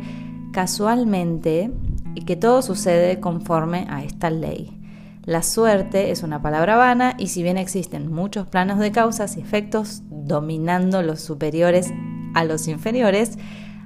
casualmente 0.51 1.71
y 2.15 2.25
que 2.25 2.35
todo 2.35 2.61
sucede 2.61 3.19
conforme 3.19 3.87
a 3.89 4.03
esta 4.03 4.29
ley. 4.29 4.79
La 5.25 5.41
suerte 5.41 6.11
es 6.11 6.21
una 6.21 6.41
palabra 6.41 6.75
vana 6.75 7.15
y 7.17 7.27
si 7.27 7.43
bien 7.43 7.57
existen 7.57 8.11
muchos 8.11 8.47
planos 8.47 8.79
de 8.79 8.91
causas 8.91 9.37
y 9.37 9.39
efectos 9.39 10.01
dominando 10.09 11.01
los 11.01 11.21
superiores 11.21 11.93
a 12.33 12.43
los 12.43 12.67
inferiores, 12.67 13.37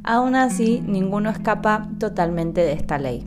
aún 0.04 0.36
así 0.36 0.84
ninguno 0.86 1.30
escapa 1.30 1.90
totalmente 2.00 2.62
de 2.62 2.74
esta 2.74 2.98
ley. 2.98 3.26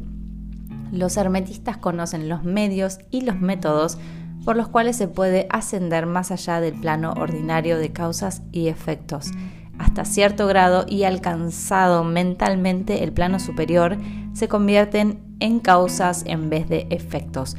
Los 0.92 1.16
hermetistas 1.16 1.76
conocen 1.76 2.28
los 2.28 2.42
medios 2.42 2.98
y 3.10 3.20
los 3.20 3.40
métodos 3.40 3.98
por 4.44 4.56
los 4.56 4.68
cuales 4.68 4.96
se 4.96 5.08
puede 5.08 5.46
ascender 5.50 6.06
más 6.06 6.30
allá 6.30 6.60
del 6.60 6.74
plano 6.74 7.12
ordinario 7.12 7.78
de 7.78 7.92
causas 7.92 8.42
y 8.52 8.68
efectos. 8.68 9.30
Hasta 9.78 10.04
cierto 10.04 10.46
grado 10.46 10.84
y 10.88 11.04
alcanzado 11.04 12.04
mentalmente 12.04 13.02
el 13.04 13.12
plano 13.12 13.38
superior, 13.38 13.96
se 14.32 14.48
convierten 14.48 15.20
en 15.40 15.58
causas 15.58 16.24
en 16.26 16.50
vez 16.50 16.68
de 16.68 16.86
efectos. 16.90 17.56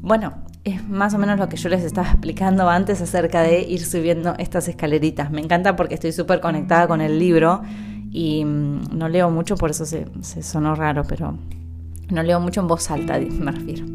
Bueno, 0.00 0.34
es 0.64 0.86
más 0.88 1.14
o 1.14 1.18
menos 1.18 1.38
lo 1.38 1.48
que 1.48 1.56
yo 1.56 1.68
les 1.68 1.84
estaba 1.84 2.10
explicando 2.10 2.68
antes 2.68 3.00
acerca 3.00 3.42
de 3.42 3.62
ir 3.62 3.84
subiendo 3.84 4.34
estas 4.38 4.68
escaleritas. 4.68 5.30
Me 5.30 5.40
encanta 5.40 5.76
porque 5.76 5.94
estoy 5.94 6.12
súper 6.12 6.40
conectada 6.40 6.86
con 6.86 7.00
el 7.00 7.18
libro 7.18 7.62
y 8.10 8.44
mm, 8.44 8.96
no 8.96 9.08
leo 9.08 9.30
mucho, 9.30 9.56
por 9.56 9.70
eso 9.70 9.86
se, 9.86 10.06
se, 10.20 10.42
sonó 10.42 10.74
raro, 10.74 11.04
pero 11.04 11.38
no 12.10 12.22
leo 12.22 12.40
mucho 12.40 12.60
en 12.60 12.68
voz 12.68 12.90
alta, 12.90 13.18
me 13.18 13.52
refiero. 13.52 13.86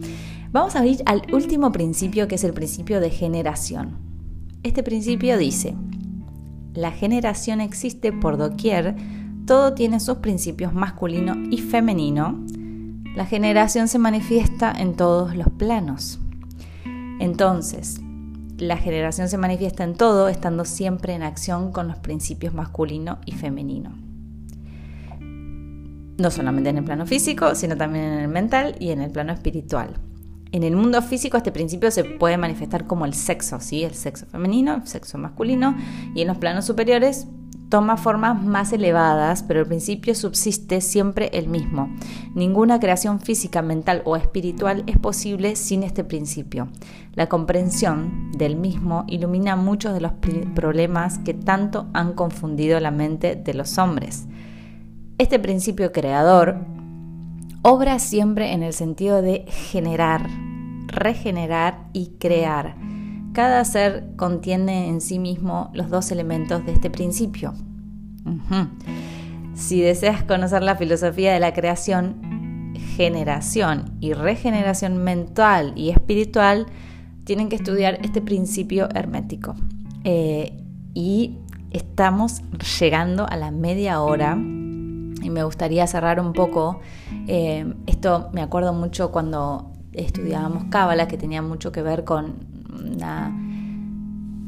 Vamos 0.52 0.76
a 0.76 0.86
ir 0.86 1.04
al 1.06 1.22
último 1.34 1.72
principio, 1.72 2.28
que 2.28 2.36
es 2.36 2.44
el 2.44 2.54
principio 2.54 3.00
de 3.00 3.10
generación. 3.10 3.98
Este 4.64 4.84
principio 4.84 5.38
dice, 5.38 5.76
la 6.74 6.92
generación 6.92 7.62
existe 7.62 8.12
por 8.12 8.38
doquier, 8.38 8.96
todo 9.46 9.74
tiene 9.74 10.00
sus 10.00 10.18
principios 10.18 10.74
masculino 10.74 11.36
y 11.52 11.60
femenino. 11.60 12.44
La 13.16 13.26
generación 13.26 13.88
se 13.88 14.00
manifiesta 14.00 14.72
en 14.72 14.96
todos 14.96 15.36
los 15.36 15.50
planos. 15.52 16.20
Entonces, 17.20 18.02
la 18.58 18.78
generación 18.78 19.28
se 19.30 19.38
manifiesta 19.38 19.84
en 19.84 19.96
todo, 19.96 20.28
estando 20.28 20.66
siempre 20.66 21.14
en 21.14 21.24
acción 21.24 21.72
con 21.72 21.88
los 21.88 21.98
principios 21.98 22.54
masculino 22.54 23.20
y 23.26 23.34
femenino. 23.34 23.92
No 26.18 26.32
solamente 26.32 26.70
en 26.70 26.78
el 26.78 26.86
plano 26.86 27.06
físico, 27.06 27.56
sino 27.56 27.76
también 27.76 28.06
en 28.06 28.20
el 28.20 28.28
mental 28.30 28.76
y 28.80 28.92
en 28.92 29.02
el 29.02 29.12
plano 29.12 29.34
espiritual. 29.34 29.96
En 30.52 30.64
el 30.64 30.78
mundo 30.78 31.02
físico 31.02 31.36
este 31.36 31.52
principio 31.52 31.92
se 31.92 32.06
puede 32.06 32.38
manifestar 32.38 32.88
como 32.88 33.06
el 33.06 33.14
sexo, 33.14 33.60
¿sí? 33.60 33.84
el 33.84 33.94
sexo 33.94 34.26
femenino, 34.26 34.76
el 34.76 34.88
sexo 34.88 35.18
masculino, 35.18 35.76
y 36.14 36.22
en 36.22 36.28
los 36.28 36.38
planos 36.38 36.64
superiores 36.64 37.28
toma 37.70 37.98
formas 37.98 38.42
más 38.44 38.74
elevadas, 38.74 39.44
pero 39.44 39.62
el 39.62 39.66
principio 39.66 40.16
subsiste 40.16 40.82
siempre 40.82 41.30
el 41.34 41.48
mismo. 41.48 41.90
Ninguna 42.34 42.80
creación 42.80 43.20
física, 43.20 43.62
mental 43.62 44.02
o 44.06 44.16
espiritual 44.16 44.84
es 44.88 44.98
posible 44.98 45.56
sin 45.56 45.84
este 45.84 46.04
principio. 46.04 46.70
La 47.14 47.28
comprensión 47.28 48.32
del 48.32 48.56
mismo 48.56 49.06
ilumina 49.08 49.56
muchos 49.56 49.94
de 49.94 50.02
los 50.02 50.12
problemas 50.54 51.20
que 51.20 51.34
tanto 51.34 51.88
han 51.94 52.14
confundido 52.14 52.80
la 52.80 52.92
mente 52.92 53.36
de 53.36 53.54
los 53.54 53.78
hombres. 53.78 54.28
Este 55.18 55.40
principio 55.40 55.92
creador 55.92 56.58
obra 57.62 58.00
siempre 58.00 58.52
en 58.52 58.64
el 58.64 58.74
sentido 58.74 59.22
de 59.22 59.46
generar, 59.48 60.30
regenerar 60.88 61.88
y 61.94 62.12
crear 62.20 62.76
cada 63.36 63.66
ser 63.66 64.16
contiene 64.16 64.88
en 64.88 65.02
sí 65.02 65.20
mismo 65.20 65.70
los 65.74 65.90
dos 65.90 66.10
elementos 66.10 66.66
de 66.66 66.72
este 66.72 66.90
principio. 66.90 67.54
Si 69.54 69.82
deseas 69.82 70.24
conocer 70.24 70.64
la 70.64 70.78
filosofía 70.78 71.34
de 71.34 71.42
la 71.42 71.54
creación, 71.54 72.74
generación 72.96 73.98
y 74.00 74.14
regeneración 74.14 75.04
mental 75.04 75.74
y 75.76 75.90
espiritual, 75.90 76.66
tienen 77.26 77.50
que 77.50 77.58
estudiar 77.58 78.00
este 78.04 78.22
principio 78.22 78.88
hermético. 78.96 79.56
Eh, 80.06 80.58
y 80.94 81.38
estamos 81.72 82.42
llegando 82.80 83.28
a 83.30 83.36
la 83.36 83.52
media 83.52 84.02
hora 84.02 84.36
y 84.36 85.30
me 85.30 85.44
gustaría 85.44 85.86
cerrar 85.88 86.22
un 86.22 86.32
poco. 86.32 86.80
Eh, 87.28 87.74
esto 87.86 88.30
me 88.32 88.42
acuerdo 88.42 88.72
mucho 88.72 89.12
cuando 89.12 89.74
estudiábamos 89.92 90.66
Cábala, 90.70 91.10
que 91.10 91.18
tenía 91.18 91.42
mucho 91.42 91.74
que 91.74 91.82
ver 91.82 92.06
con 92.06 92.45
una, 92.76 93.34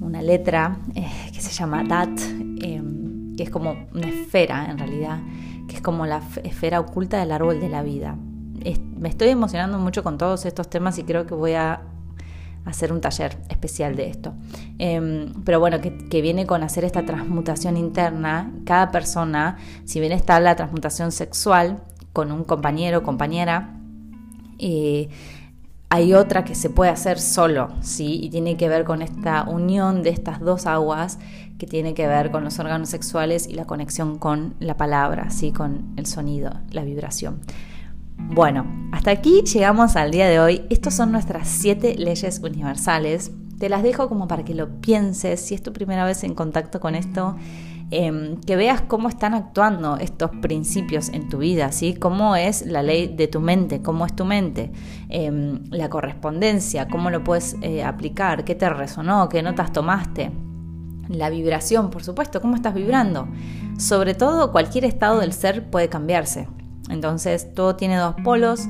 una 0.02 0.22
letra 0.22 0.78
eh, 0.96 1.08
que 1.34 1.42
se 1.42 1.52
llama 1.52 1.84
Dat, 1.84 2.10
em, 2.62 3.36
que 3.36 3.44
es 3.44 3.50
como 3.50 3.76
una 3.94 4.08
esfera 4.08 4.70
en 4.70 4.78
realidad, 4.78 5.20
que 5.68 5.76
es 5.76 5.82
como 5.82 6.06
la 6.06 6.22
esfera 6.44 6.80
oculta 6.80 7.20
del 7.20 7.32
árbol 7.32 7.60
de 7.60 7.70
la 7.70 7.84
vida. 7.84 8.18
me 8.98 9.10
estoy 9.10 9.30
emocionando 9.30 9.78
mucho 9.80 10.04
con 10.04 10.18
todos 10.18 10.46
estos 10.46 10.70
temas 10.70 10.98
y 10.98 11.04
creo 11.04 11.26
que 11.26 11.36
voy 11.36 11.54
a 11.54 11.82
hacer 12.68 12.92
un 12.92 13.00
taller 13.00 13.38
especial 13.50 13.96
de 13.96 14.10
esto. 14.10 14.34
Em, 14.78 15.34
pero 15.46 15.60
bueno, 15.60 15.80
que, 15.80 16.22
viene 16.22 16.46
con 16.46 16.64
hacer 16.64 16.84
esta 16.84 17.06
transmutación 17.06 17.78
interna. 17.78 18.52
Cada 18.66 18.92
persona, 18.92 19.58
si 19.86 20.00
bien 20.00 20.12
está 20.12 20.40
la 20.40 20.56
transmutación 20.56 21.12
sexual 21.12 21.82
con 22.12 22.32
un 22.32 22.44
compañero 22.44 23.00
o 23.00 23.04
compañera, 23.04 23.74
eh, 24.60 25.10
hay 25.90 26.14
otra 26.14 26.44
que 26.44 26.54
se 26.54 26.70
puede 26.70 26.92
hacer 26.92 27.20
solo, 27.20 27.70
¿sí? 27.82 28.20
Y 28.22 28.30
tiene 28.30 28.58
que 28.58 28.68
ver 28.68 28.84
con 28.84 29.02
esta 29.02 29.44
unión 29.44 30.04
de 30.04 30.10
estas 30.10 30.42
dos 30.42 30.66
aguas 30.66 31.18
que 31.58 31.66
tiene 31.66 31.94
que 31.94 32.08
ver 32.08 32.30
con 32.30 32.44
los 32.44 32.60
órganos 32.60 32.90
sexuales 32.90 33.48
y 33.48 33.54
la 33.54 33.66
conexión 33.66 34.20
con 34.20 34.56
la 34.60 34.76
palabra, 34.76 35.30
¿sí? 35.30 35.54
Con 35.54 35.94
el 35.96 36.06
sonido, 36.06 36.52
la 36.72 36.84
vibración. 36.84 37.40
Bueno, 38.18 38.66
hasta 38.92 39.12
aquí 39.12 39.44
llegamos 39.44 39.96
al 39.96 40.12
día 40.12 40.28
de 40.28 40.40
hoy. 40.40 40.64
Estas 40.70 40.96
son 40.96 41.12
nuestras 41.12 41.48
siete 41.48 41.96
leyes 41.96 42.40
universales. 42.40 43.32
Te 43.58 43.70
las 43.70 43.82
dejo 43.82 44.10
como 44.10 44.28
para 44.28 44.44
que 44.44 44.56
lo 44.56 44.82
pienses. 44.82 45.40
Si 45.40 45.56
es 45.56 45.64
tu 45.64 45.72
primera 45.72 46.04
vez 46.04 46.24
en 46.24 46.36
contacto 46.36 46.82
con 46.82 46.96
esto, 46.96 47.38
Em, 47.90 48.36
que 48.42 48.58
veas 48.58 48.82
cómo 48.82 49.08
están 49.08 49.34
actuando 49.34 49.96
estos 49.96 50.30
principios 50.42 51.08
en 51.08 51.30
tu 51.30 51.38
vida, 51.38 51.72
¿sí? 51.72 51.94
Cómo 51.94 52.36
es 52.36 52.66
la 52.66 52.84
ley 52.84 53.08
de 53.08 53.30
tu 53.30 53.40
mente, 53.40 53.82
cómo 53.82 54.06
es 54.06 54.14
tu 54.14 54.26
mente, 54.26 54.74
em, 55.08 55.64
la 55.70 55.90
correspondencia, 55.90 56.90
cómo 56.90 57.10
lo 57.10 57.24
puedes 57.24 57.56
eh, 57.62 57.86
aplicar, 57.86 58.44
qué 58.44 58.56
te 58.56 58.68
resonó, 58.70 59.30
qué 59.30 59.42
notas 59.42 59.72
tomaste. 59.72 60.32
La 61.08 61.30
vibración, 61.30 61.90
por 61.90 62.04
supuesto, 62.04 62.42
cómo 62.42 62.56
estás 62.56 62.74
vibrando. 62.74 63.30
Sobre 63.78 64.16
todo, 64.16 64.52
cualquier 64.52 64.84
estado 64.84 65.22
del 65.22 65.32
ser 65.32 65.70
puede 65.70 65.88
cambiarse. 65.88 66.50
Entonces, 66.90 67.54
todo 67.54 67.78
tiene 67.78 67.96
dos 67.96 68.16
polos. 68.22 68.68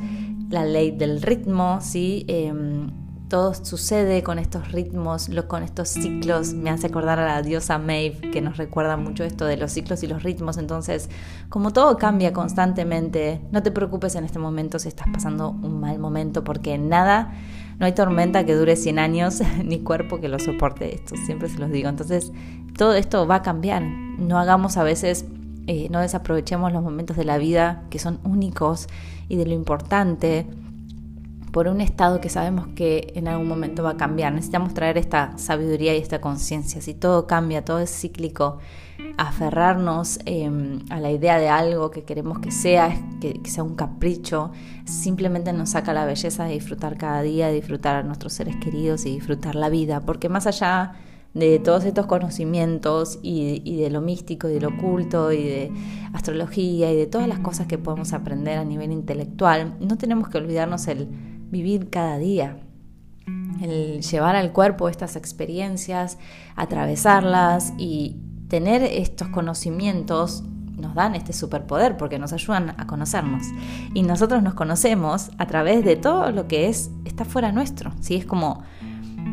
La 0.52 0.64
ley 0.64 0.92
del 0.92 1.24
ritmo, 1.24 1.80
¿sí? 1.82 2.24
Em, 2.28 2.92
todo 3.30 3.54
sucede 3.54 4.24
con 4.24 4.40
estos 4.40 4.72
ritmos, 4.72 5.30
con 5.48 5.64
estos 5.64 5.90
ciclos. 5.90 6.54
Me 6.54 6.70
hace 6.70 6.88
acordar 6.88 7.20
a 7.20 7.26
la 7.26 7.42
diosa 7.42 7.78
Maeve, 7.78 8.32
que 8.32 8.42
nos 8.42 8.58
recuerda 8.58 8.96
mucho 8.96 9.24
esto 9.24 9.46
de 9.46 9.58
los 9.58 9.72
ciclos 9.72 10.02
y 10.04 10.08
los 10.08 10.24
ritmos. 10.24 10.58
Entonces, 10.58 11.10
como 11.50 11.74
todo 11.74 11.98
cambia 11.98 12.32
constantemente, 12.32 13.42
no 13.52 13.64
te 13.64 13.72
preocupes 13.72 14.16
en 14.16 14.24
este 14.24 14.40
momento 14.40 14.80
si 14.80 14.88
estás 14.88 15.08
pasando 15.12 15.50
un 15.50 15.80
mal 15.80 16.00
momento, 16.00 16.44
porque 16.44 16.78
nada, 16.78 17.34
no 17.80 17.86
hay 17.86 17.92
tormenta 17.92 18.46
que 18.46 18.56
dure 18.56 18.76
100 18.76 19.00
años, 19.00 19.42
ni 19.64 19.80
cuerpo 19.80 20.22
que 20.22 20.30
lo 20.30 20.40
soporte. 20.40 20.96
Esto 20.96 21.16
siempre 21.26 21.50
se 21.50 21.60
los 21.60 21.70
digo. 21.70 21.90
Entonces, 21.90 22.32
todo 22.78 22.94
esto 22.94 23.28
va 23.28 23.36
a 23.36 23.42
cambiar. 23.42 23.82
No 23.82 24.40
hagamos 24.40 24.78
a 24.78 24.84
veces, 24.84 25.26
eh, 25.68 25.90
no 25.90 26.00
desaprovechemos 26.00 26.72
los 26.72 26.82
momentos 26.82 27.18
de 27.18 27.26
la 27.26 27.38
vida 27.38 27.84
que 27.90 28.00
son 28.00 28.20
únicos 28.24 28.88
y 29.28 29.36
de 29.36 29.46
lo 29.46 29.54
importante 29.54 30.48
por 31.58 31.70
un 31.70 31.82
estado 31.82 32.22
que 32.22 32.30
sabemos 32.30 32.68
que 32.76 33.14
en 33.16 33.28
algún 33.28 33.48
momento 33.48 33.82
va 33.82 33.94
a 33.94 33.98
cambiar. 33.98 34.32
Necesitamos 34.32 34.76
traer 34.76 34.96
esta 35.00 35.36
sabiduría 35.40 35.96
y 35.96 36.00
esta 36.00 36.22
conciencia. 36.22 36.84
Si 36.84 36.94
todo 36.94 37.26
cambia, 37.26 37.66
todo 37.66 37.80
es 37.80 37.90
cíclico, 37.90 38.60
aferrarnos 39.18 40.20
em, 40.26 40.82
a 40.92 41.00
la 41.00 41.10
idea 41.10 41.40
de 41.40 41.50
algo 41.50 41.90
que 41.90 42.04
queremos 42.04 42.38
que 42.38 42.52
sea, 42.52 42.96
que, 43.20 43.42
sea 43.46 43.64
un 43.64 43.74
capricho, 43.74 44.52
simplemente 44.86 45.52
nos 45.52 45.72
saca 45.72 45.96
la 45.96 46.06
belleza 46.06 46.44
de 46.44 46.54
disfrutar 46.54 46.96
cada 46.96 47.24
día, 47.24 47.50
disfrutar 47.50 47.96
a 47.96 48.04
nuestros 48.04 48.34
seres 48.34 48.56
queridos 48.58 49.08
y 49.08 49.16
disfrutar 49.16 49.56
la 49.56 49.70
vida. 49.70 50.02
Porque 50.02 50.30
más 50.30 50.46
allá 50.46 50.94
de 51.34 51.58
todos 51.58 51.86
estos 51.86 52.06
conocimientos 52.06 53.18
y, 53.24 53.64
y, 53.66 53.78
de 53.78 53.90
lo 53.90 54.02
místico 54.02 54.48
y 54.48 54.54
de 54.54 54.62
lo 54.62 54.68
oculto 54.70 55.32
y 55.32 55.44
de 55.44 55.72
astrología 56.14 56.94
y 56.94 56.96
de 56.96 57.08
todas 57.08 57.28
las 57.28 57.40
cosas 57.40 57.66
que 57.66 57.80
podemos 57.80 58.14
aprender 58.14 58.60
a 58.60 58.64
nivel 58.64 58.92
intelectual, 58.92 59.76
no 59.80 59.98
tenemos 59.98 60.30
que 60.30 60.38
olvidarnos 60.38 60.88
el 60.88 61.08
vivir 61.50 61.90
cada 61.90 62.18
día, 62.18 62.60
el 63.62 64.02
llevar 64.02 64.36
al 64.36 64.52
cuerpo 64.52 64.90
estas 64.90 65.16
experiencias, 65.16 66.18
atravesarlas 66.56 67.74
y 67.78 68.18
tener 68.48 68.84
estos 68.84 69.28
conocimientos 69.30 70.44
nos 70.78 70.94
dan 70.94 71.16
este 71.16 71.34
superpoder 71.34 71.98
porque 71.98 72.20
nos 72.20 72.34
ayudan 72.34 72.76
a 72.78 72.86
conocernos. 72.86 73.44
Y 73.94 74.04
nosotros 74.04 74.44
nos 74.44 74.54
conocemos 74.54 75.32
a 75.38 75.48
través 75.48 75.84
de 75.84 75.96
todo 75.96 76.32
lo 76.32 76.48
que 76.48 76.70
es 76.70 76.92
está 77.04 77.26
fuera 77.26 77.52
nuestro. 77.52 77.92
¿sí? 78.00 78.16
Es 78.16 78.26
como 78.26 78.64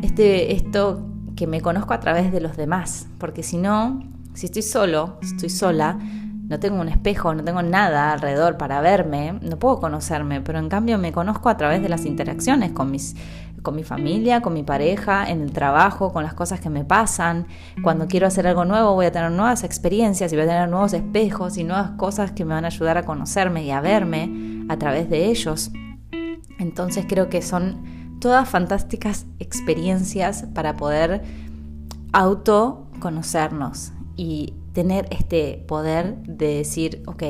este, 0.01 0.53
esto 0.53 1.07
que 1.35 1.47
me 1.47 1.61
conozco 1.61 1.93
a 1.93 1.99
través 1.99 2.31
de 2.31 2.41
los 2.41 2.57
demás. 2.57 3.07
Porque 3.19 3.43
si 3.43 3.57
no, 3.57 4.01
si 4.33 4.47
estoy 4.47 4.63
solo, 4.63 5.19
estoy 5.21 5.49
sola, 5.49 5.99
no 6.47 6.59
tengo 6.59 6.79
un 6.79 6.89
espejo, 6.89 7.33
no 7.33 7.43
tengo 7.43 7.61
nada 7.61 8.13
alrededor 8.13 8.57
para 8.57 8.81
verme, 8.81 9.39
no 9.41 9.57
puedo 9.57 9.79
conocerme, 9.79 10.41
pero 10.41 10.59
en 10.59 10.69
cambio 10.69 10.97
me 10.97 11.11
conozco 11.11 11.49
a 11.49 11.57
través 11.57 11.81
de 11.81 11.89
las 11.89 12.05
interacciones 12.05 12.71
con 12.71 12.91
mis 12.91 13.15
con 13.65 13.75
mi 13.75 13.83
familia, 13.83 14.41
con 14.41 14.53
mi 14.53 14.63
pareja, 14.63 15.29
en 15.29 15.41
el 15.41 15.51
trabajo, 15.51 16.13
con 16.13 16.23
las 16.23 16.35
cosas 16.35 16.61
que 16.61 16.69
me 16.69 16.85
pasan. 16.85 17.47
Cuando 17.81 18.07
quiero 18.07 18.27
hacer 18.27 18.45
algo 18.47 18.63
nuevo 18.63 18.93
voy 18.93 19.07
a 19.07 19.11
tener 19.11 19.31
nuevas 19.31 19.63
experiencias 19.63 20.31
y 20.31 20.35
voy 20.35 20.45
a 20.45 20.47
tener 20.47 20.69
nuevos 20.69 20.93
espejos 20.93 21.57
y 21.57 21.63
nuevas 21.63 21.91
cosas 21.97 22.31
que 22.31 22.45
me 22.45 22.53
van 22.53 22.63
a 22.63 22.67
ayudar 22.67 22.97
a 22.97 23.05
conocerme 23.05 23.63
y 23.63 23.71
a 23.71 23.81
verme 23.81 24.65
a 24.69 24.77
través 24.77 25.09
de 25.09 25.25
ellos. 25.25 25.71
Entonces 26.59 27.05
creo 27.09 27.27
que 27.27 27.41
son 27.41 28.17
todas 28.21 28.47
fantásticas 28.47 29.25
experiencias 29.39 30.45
para 30.53 30.77
poder 30.77 31.23
autoconocernos 32.13 33.91
y 34.15 34.53
tener 34.75 35.07
este 35.09 35.63
poder 35.67 36.17
de 36.23 36.57
decir, 36.57 37.01
ok, 37.07 37.23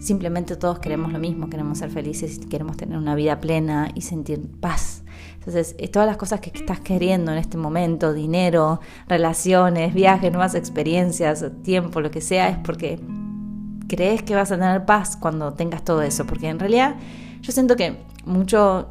simplemente 0.00 0.56
todos 0.56 0.78
queremos 0.78 1.12
lo 1.12 1.18
mismo, 1.18 1.50
queremos 1.50 1.78
ser 1.78 1.90
felices, 1.90 2.40
queremos 2.50 2.78
tener 2.78 2.96
una 2.96 3.14
vida 3.14 3.40
plena 3.40 3.90
y 3.94 4.00
sentir 4.00 4.40
paz. 4.58 5.04
Entonces, 5.34 5.76
eh, 5.78 5.88
todas 5.88 6.08
las 6.08 6.16
cosas 6.16 6.40
que 6.40 6.50
estás 6.52 6.80
queriendo 6.80 7.30
en 7.30 7.38
este 7.38 7.58
momento, 7.58 8.14
dinero, 8.14 8.80
relaciones, 9.06 9.92
viajes, 9.92 10.32
nuevas 10.32 10.54
experiencias, 10.54 11.44
tiempo, 11.62 12.00
lo 12.00 12.10
que 12.10 12.22
sea, 12.22 12.48
es 12.48 12.56
porque 12.56 12.98
crees 13.86 14.22
que 14.22 14.34
vas 14.34 14.50
a 14.50 14.56
tener 14.56 14.86
paz 14.86 15.16
cuando 15.18 15.52
tengas 15.52 15.84
todo 15.84 16.00
eso. 16.00 16.24
Porque 16.24 16.48
en 16.48 16.58
realidad 16.58 16.96
yo 17.42 17.52
siento 17.52 17.76
que 17.76 17.98
mucho 18.24 18.88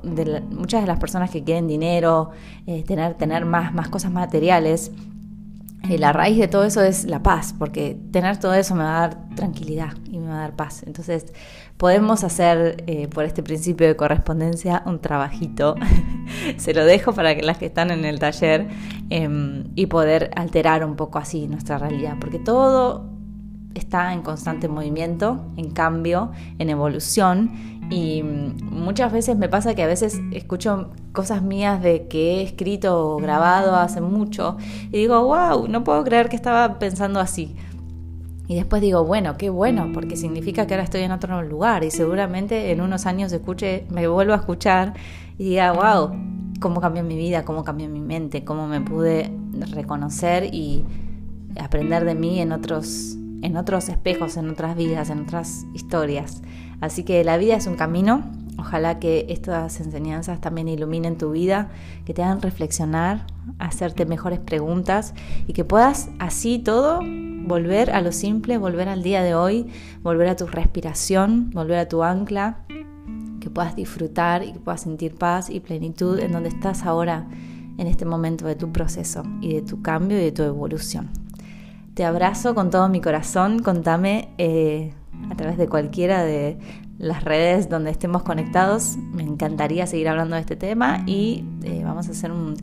muchas 0.52 0.82
de 0.82 0.88
las 0.88 1.00
personas 1.00 1.32
que 1.32 1.44
quieren 1.44 1.68
dinero, 1.68 2.30
eh, 2.68 2.84
tener, 2.84 3.16
tener 3.16 3.44
más, 3.44 3.74
más 3.74 3.90
cosas 3.90 4.12
materiales, 4.12 4.92
y 5.90 5.98
la 5.98 6.14
raíz 6.14 6.38
de 6.38 6.48
todo 6.48 6.64
eso 6.64 6.82
es 6.82 7.06
la 7.06 7.22
paz, 7.22 7.54
porque 7.58 7.98
tener 8.12 8.38
todo 8.38 8.54
eso 8.54 8.76
me 8.76 8.84
va 8.84 8.98
a 8.98 9.08
dar 9.08 9.30
tranquilidad 9.36 9.94
y 10.10 10.20
me 10.20 10.30
va 10.30 10.38
a 10.38 10.42
dar 10.42 10.56
paz. 10.56 10.84
Entonces 10.86 11.34
podemos 11.78 12.24
hacer 12.24 12.84
eh, 12.88 13.08
por 13.08 13.26
este 13.26 13.44
principio 13.44 13.88
de 13.88 13.96
correspondencia 13.96 14.84
un 14.86 15.00
trabajito, 15.00 15.76
se 16.58 16.74
lo 16.74 16.86
dejo 16.86 17.14
para 17.14 17.36
que 17.36 17.42
las 17.42 17.58
que 17.58 17.68
están 17.68 17.92
en 17.92 18.06
el 18.06 18.20
taller 18.20 18.68
em, 19.10 19.66
y 19.76 19.88
poder 19.88 20.32
alterar 20.36 20.86
un 20.86 20.96
poco 20.96 21.20
así 21.20 21.48
nuestra 21.48 21.78
realidad, 21.78 22.16
porque 22.20 22.40
todo 22.40 23.10
está 23.76 24.14
en 24.14 24.22
constante 24.22 24.68
movimiento, 24.68 25.46
en 25.58 25.72
cambio, 25.72 26.32
en 26.60 26.70
evolución 26.70 27.75
y 27.90 28.24
muchas 28.24 29.12
veces 29.12 29.38
me 29.38 29.48
pasa 29.48 29.76
que 29.76 29.84
a 29.84 29.88
veces 29.88 30.20
escucho 30.32 30.92
cosas 31.12 31.42
mías 31.42 31.82
de 31.82 32.08
que 32.08 32.36
he 32.36 32.44
escrito 32.44 33.16
o 33.16 33.18
grabado 33.18 33.76
hace 33.76 34.02
mucho 34.02 34.58
y 34.92 34.98
digo, 34.98 35.24
wow, 35.24 35.68
no 35.68 35.84
puedo 35.84 36.04
creer 36.04 36.30
que 36.30 36.36
estaba 36.36 36.80
pensando 36.80 37.20
así. 37.20 37.56
Y 38.48 38.56
después 38.56 38.82
digo, 38.82 39.04
bueno, 39.04 39.38
qué 39.38 39.50
bueno, 39.50 39.90
porque 39.94 40.18
significa 40.18 40.68
que 40.68 40.76
ahora 40.76 40.84
estoy 40.84 41.02
en 41.02 41.12
otro 41.12 41.42
lugar 41.42 41.84
y 41.84 41.90
seguramente 41.90 42.72
en 42.72 42.82
unos 42.82 43.06
años 43.08 43.32
escuche, 43.32 43.86
me 43.90 44.08
vuelvo 44.08 44.34
a 44.34 44.38
escuchar 44.38 44.94
y 45.38 45.46
diga, 45.46 45.72
wow, 45.72 46.12
cómo 46.60 46.80
cambió 46.80 47.04
mi 47.04 47.18
vida, 47.18 47.44
cómo 47.44 47.64
cambió 47.64 47.90
mi 47.90 48.02
mente, 48.02 48.44
cómo 48.44 48.68
me 48.68 48.82
pude 48.82 49.32
reconocer 49.72 50.54
y 50.54 50.86
aprender 51.60 52.06
de 52.06 52.14
mí 52.14 52.40
en 52.40 52.52
otros, 52.52 53.16
en 53.42 53.58
otros 53.58 53.90
espejos, 53.90 54.38
en 54.38 54.50
otras 54.50 54.76
vidas, 54.76 55.10
en 55.10 55.22
otras 55.22 55.66
historias. 55.74 56.44
Así 56.82 57.04
que 57.04 57.24
la 57.24 57.38
vida 57.38 57.56
es 57.56 57.68
un 57.68 57.76
camino. 57.76 58.24
Ojalá 58.58 59.00
que 59.00 59.26
estas 59.30 59.80
enseñanzas 59.82 60.40
también 60.40 60.68
iluminen 60.68 61.18
tu 61.18 61.32
vida, 61.32 61.70
que 62.06 62.14
te 62.14 62.24
hagan 62.24 62.42
reflexionar, 62.42 63.26
hacerte 63.60 64.06
mejores 64.06 64.40
preguntas 64.40 65.14
y 65.46 65.54
que 65.54 65.66
puedas 65.66 66.10
así 66.20 66.60
todo 66.60 67.02
volver 67.46 67.92
a 67.92 68.02
lo 68.02 68.12
simple, 68.12 68.58
volver 68.58 68.90
al 68.90 69.04
día 69.04 69.24
de 69.24 69.36
hoy, 69.36 69.68
volver 70.02 70.30
a 70.30 70.36
tu 70.36 70.48
respiración, 70.48 71.52
volver 71.52 71.78
a 71.78 71.88
tu 71.88 72.04
ancla, 72.04 72.60
que 73.40 73.50
puedas 73.50 73.76
disfrutar 73.76 74.44
y 74.44 74.54
que 74.54 74.60
puedas 74.60 74.82
sentir 74.82 75.16
paz 75.16 75.50
y 75.50 75.60
plenitud 75.60 76.20
en 76.20 76.32
donde 76.32 76.50
estás 76.50 76.84
ahora 76.84 77.28
en 77.78 77.88
este 77.88 78.06
momento 78.06 78.48
de 78.48 78.56
tu 78.56 78.72
proceso 78.72 79.24
y 79.42 79.54
de 79.54 79.62
tu 79.62 79.82
cambio 79.82 80.18
y 80.18 80.24
de 80.24 80.32
tu 80.32 80.44
evolución. 80.44 81.10
Te 81.94 82.04
abrazo 82.04 82.56
con 82.56 82.72
todo 82.72 82.90
mi 82.90 83.02
corazón, 83.02 83.60
contame 83.60 84.30
eh, 84.38 84.94
a 85.30 85.36
través 85.36 85.58
de 85.58 85.68
cualquiera 85.68 86.24
de 86.24 86.58
las 86.98 87.24
redes 87.24 87.70
donde 87.70 87.92
estemos 87.92 88.24
conectados. 88.24 88.98
Me 88.98 89.24
encantaría 89.24 89.86
seguir 89.88 90.08
hablando 90.08 90.36
de 90.36 90.42
este 90.42 90.56
tema 90.56 91.04
y 91.06 91.44
eh, 91.64 91.82
vamos 91.84 92.08
a 92.08 92.12
hacer 92.12 92.32
un, 92.32 92.56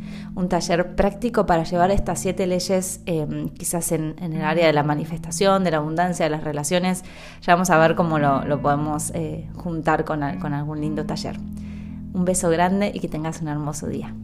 taller 0.49 0.95
práctico 0.95 1.47
para 1.47 1.65
llevar 1.65 1.91
estas 1.91 2.21
siete 2.21 2.47
leyes 2.47 3.01
em, 3.07 3.49
quizás 3.51 3.93
en, 3.93 4.17
el 4.19 4.43
área 4.43 4.67
de 4.67 4.73
la 4.73 4.83
manifestación, 4.83 5.65
de 5.65 5.71
la 5.71 5.79
abundancia, 5.79 6.25
de 6.25 6.31
las 6.31 6.45
relaciones. 6.45 7.05
Ya 7.43 7.55
vamos 7.55 7.71
a 7.71 7.79
ver 7.79 7.95
cómo 7.95 8.19
lo, 8.19 8.61
podemos 8.61 9.13
eh, 9.15 9.49
juntar 9.55 10.05
con 10.05 10.23
algún 10.23 10.81
lindo 10.81 11.05
taller. 11.07 11.39
Un 12.15 12.25
beso 12.25 12.51
grande 12.51 12.91
y 12.93 13.01
que 13.01 13.09
tengas 13.09 13.41
un 13.41 13.49
hermoso 13.49 13.87
día. 13.87 14.15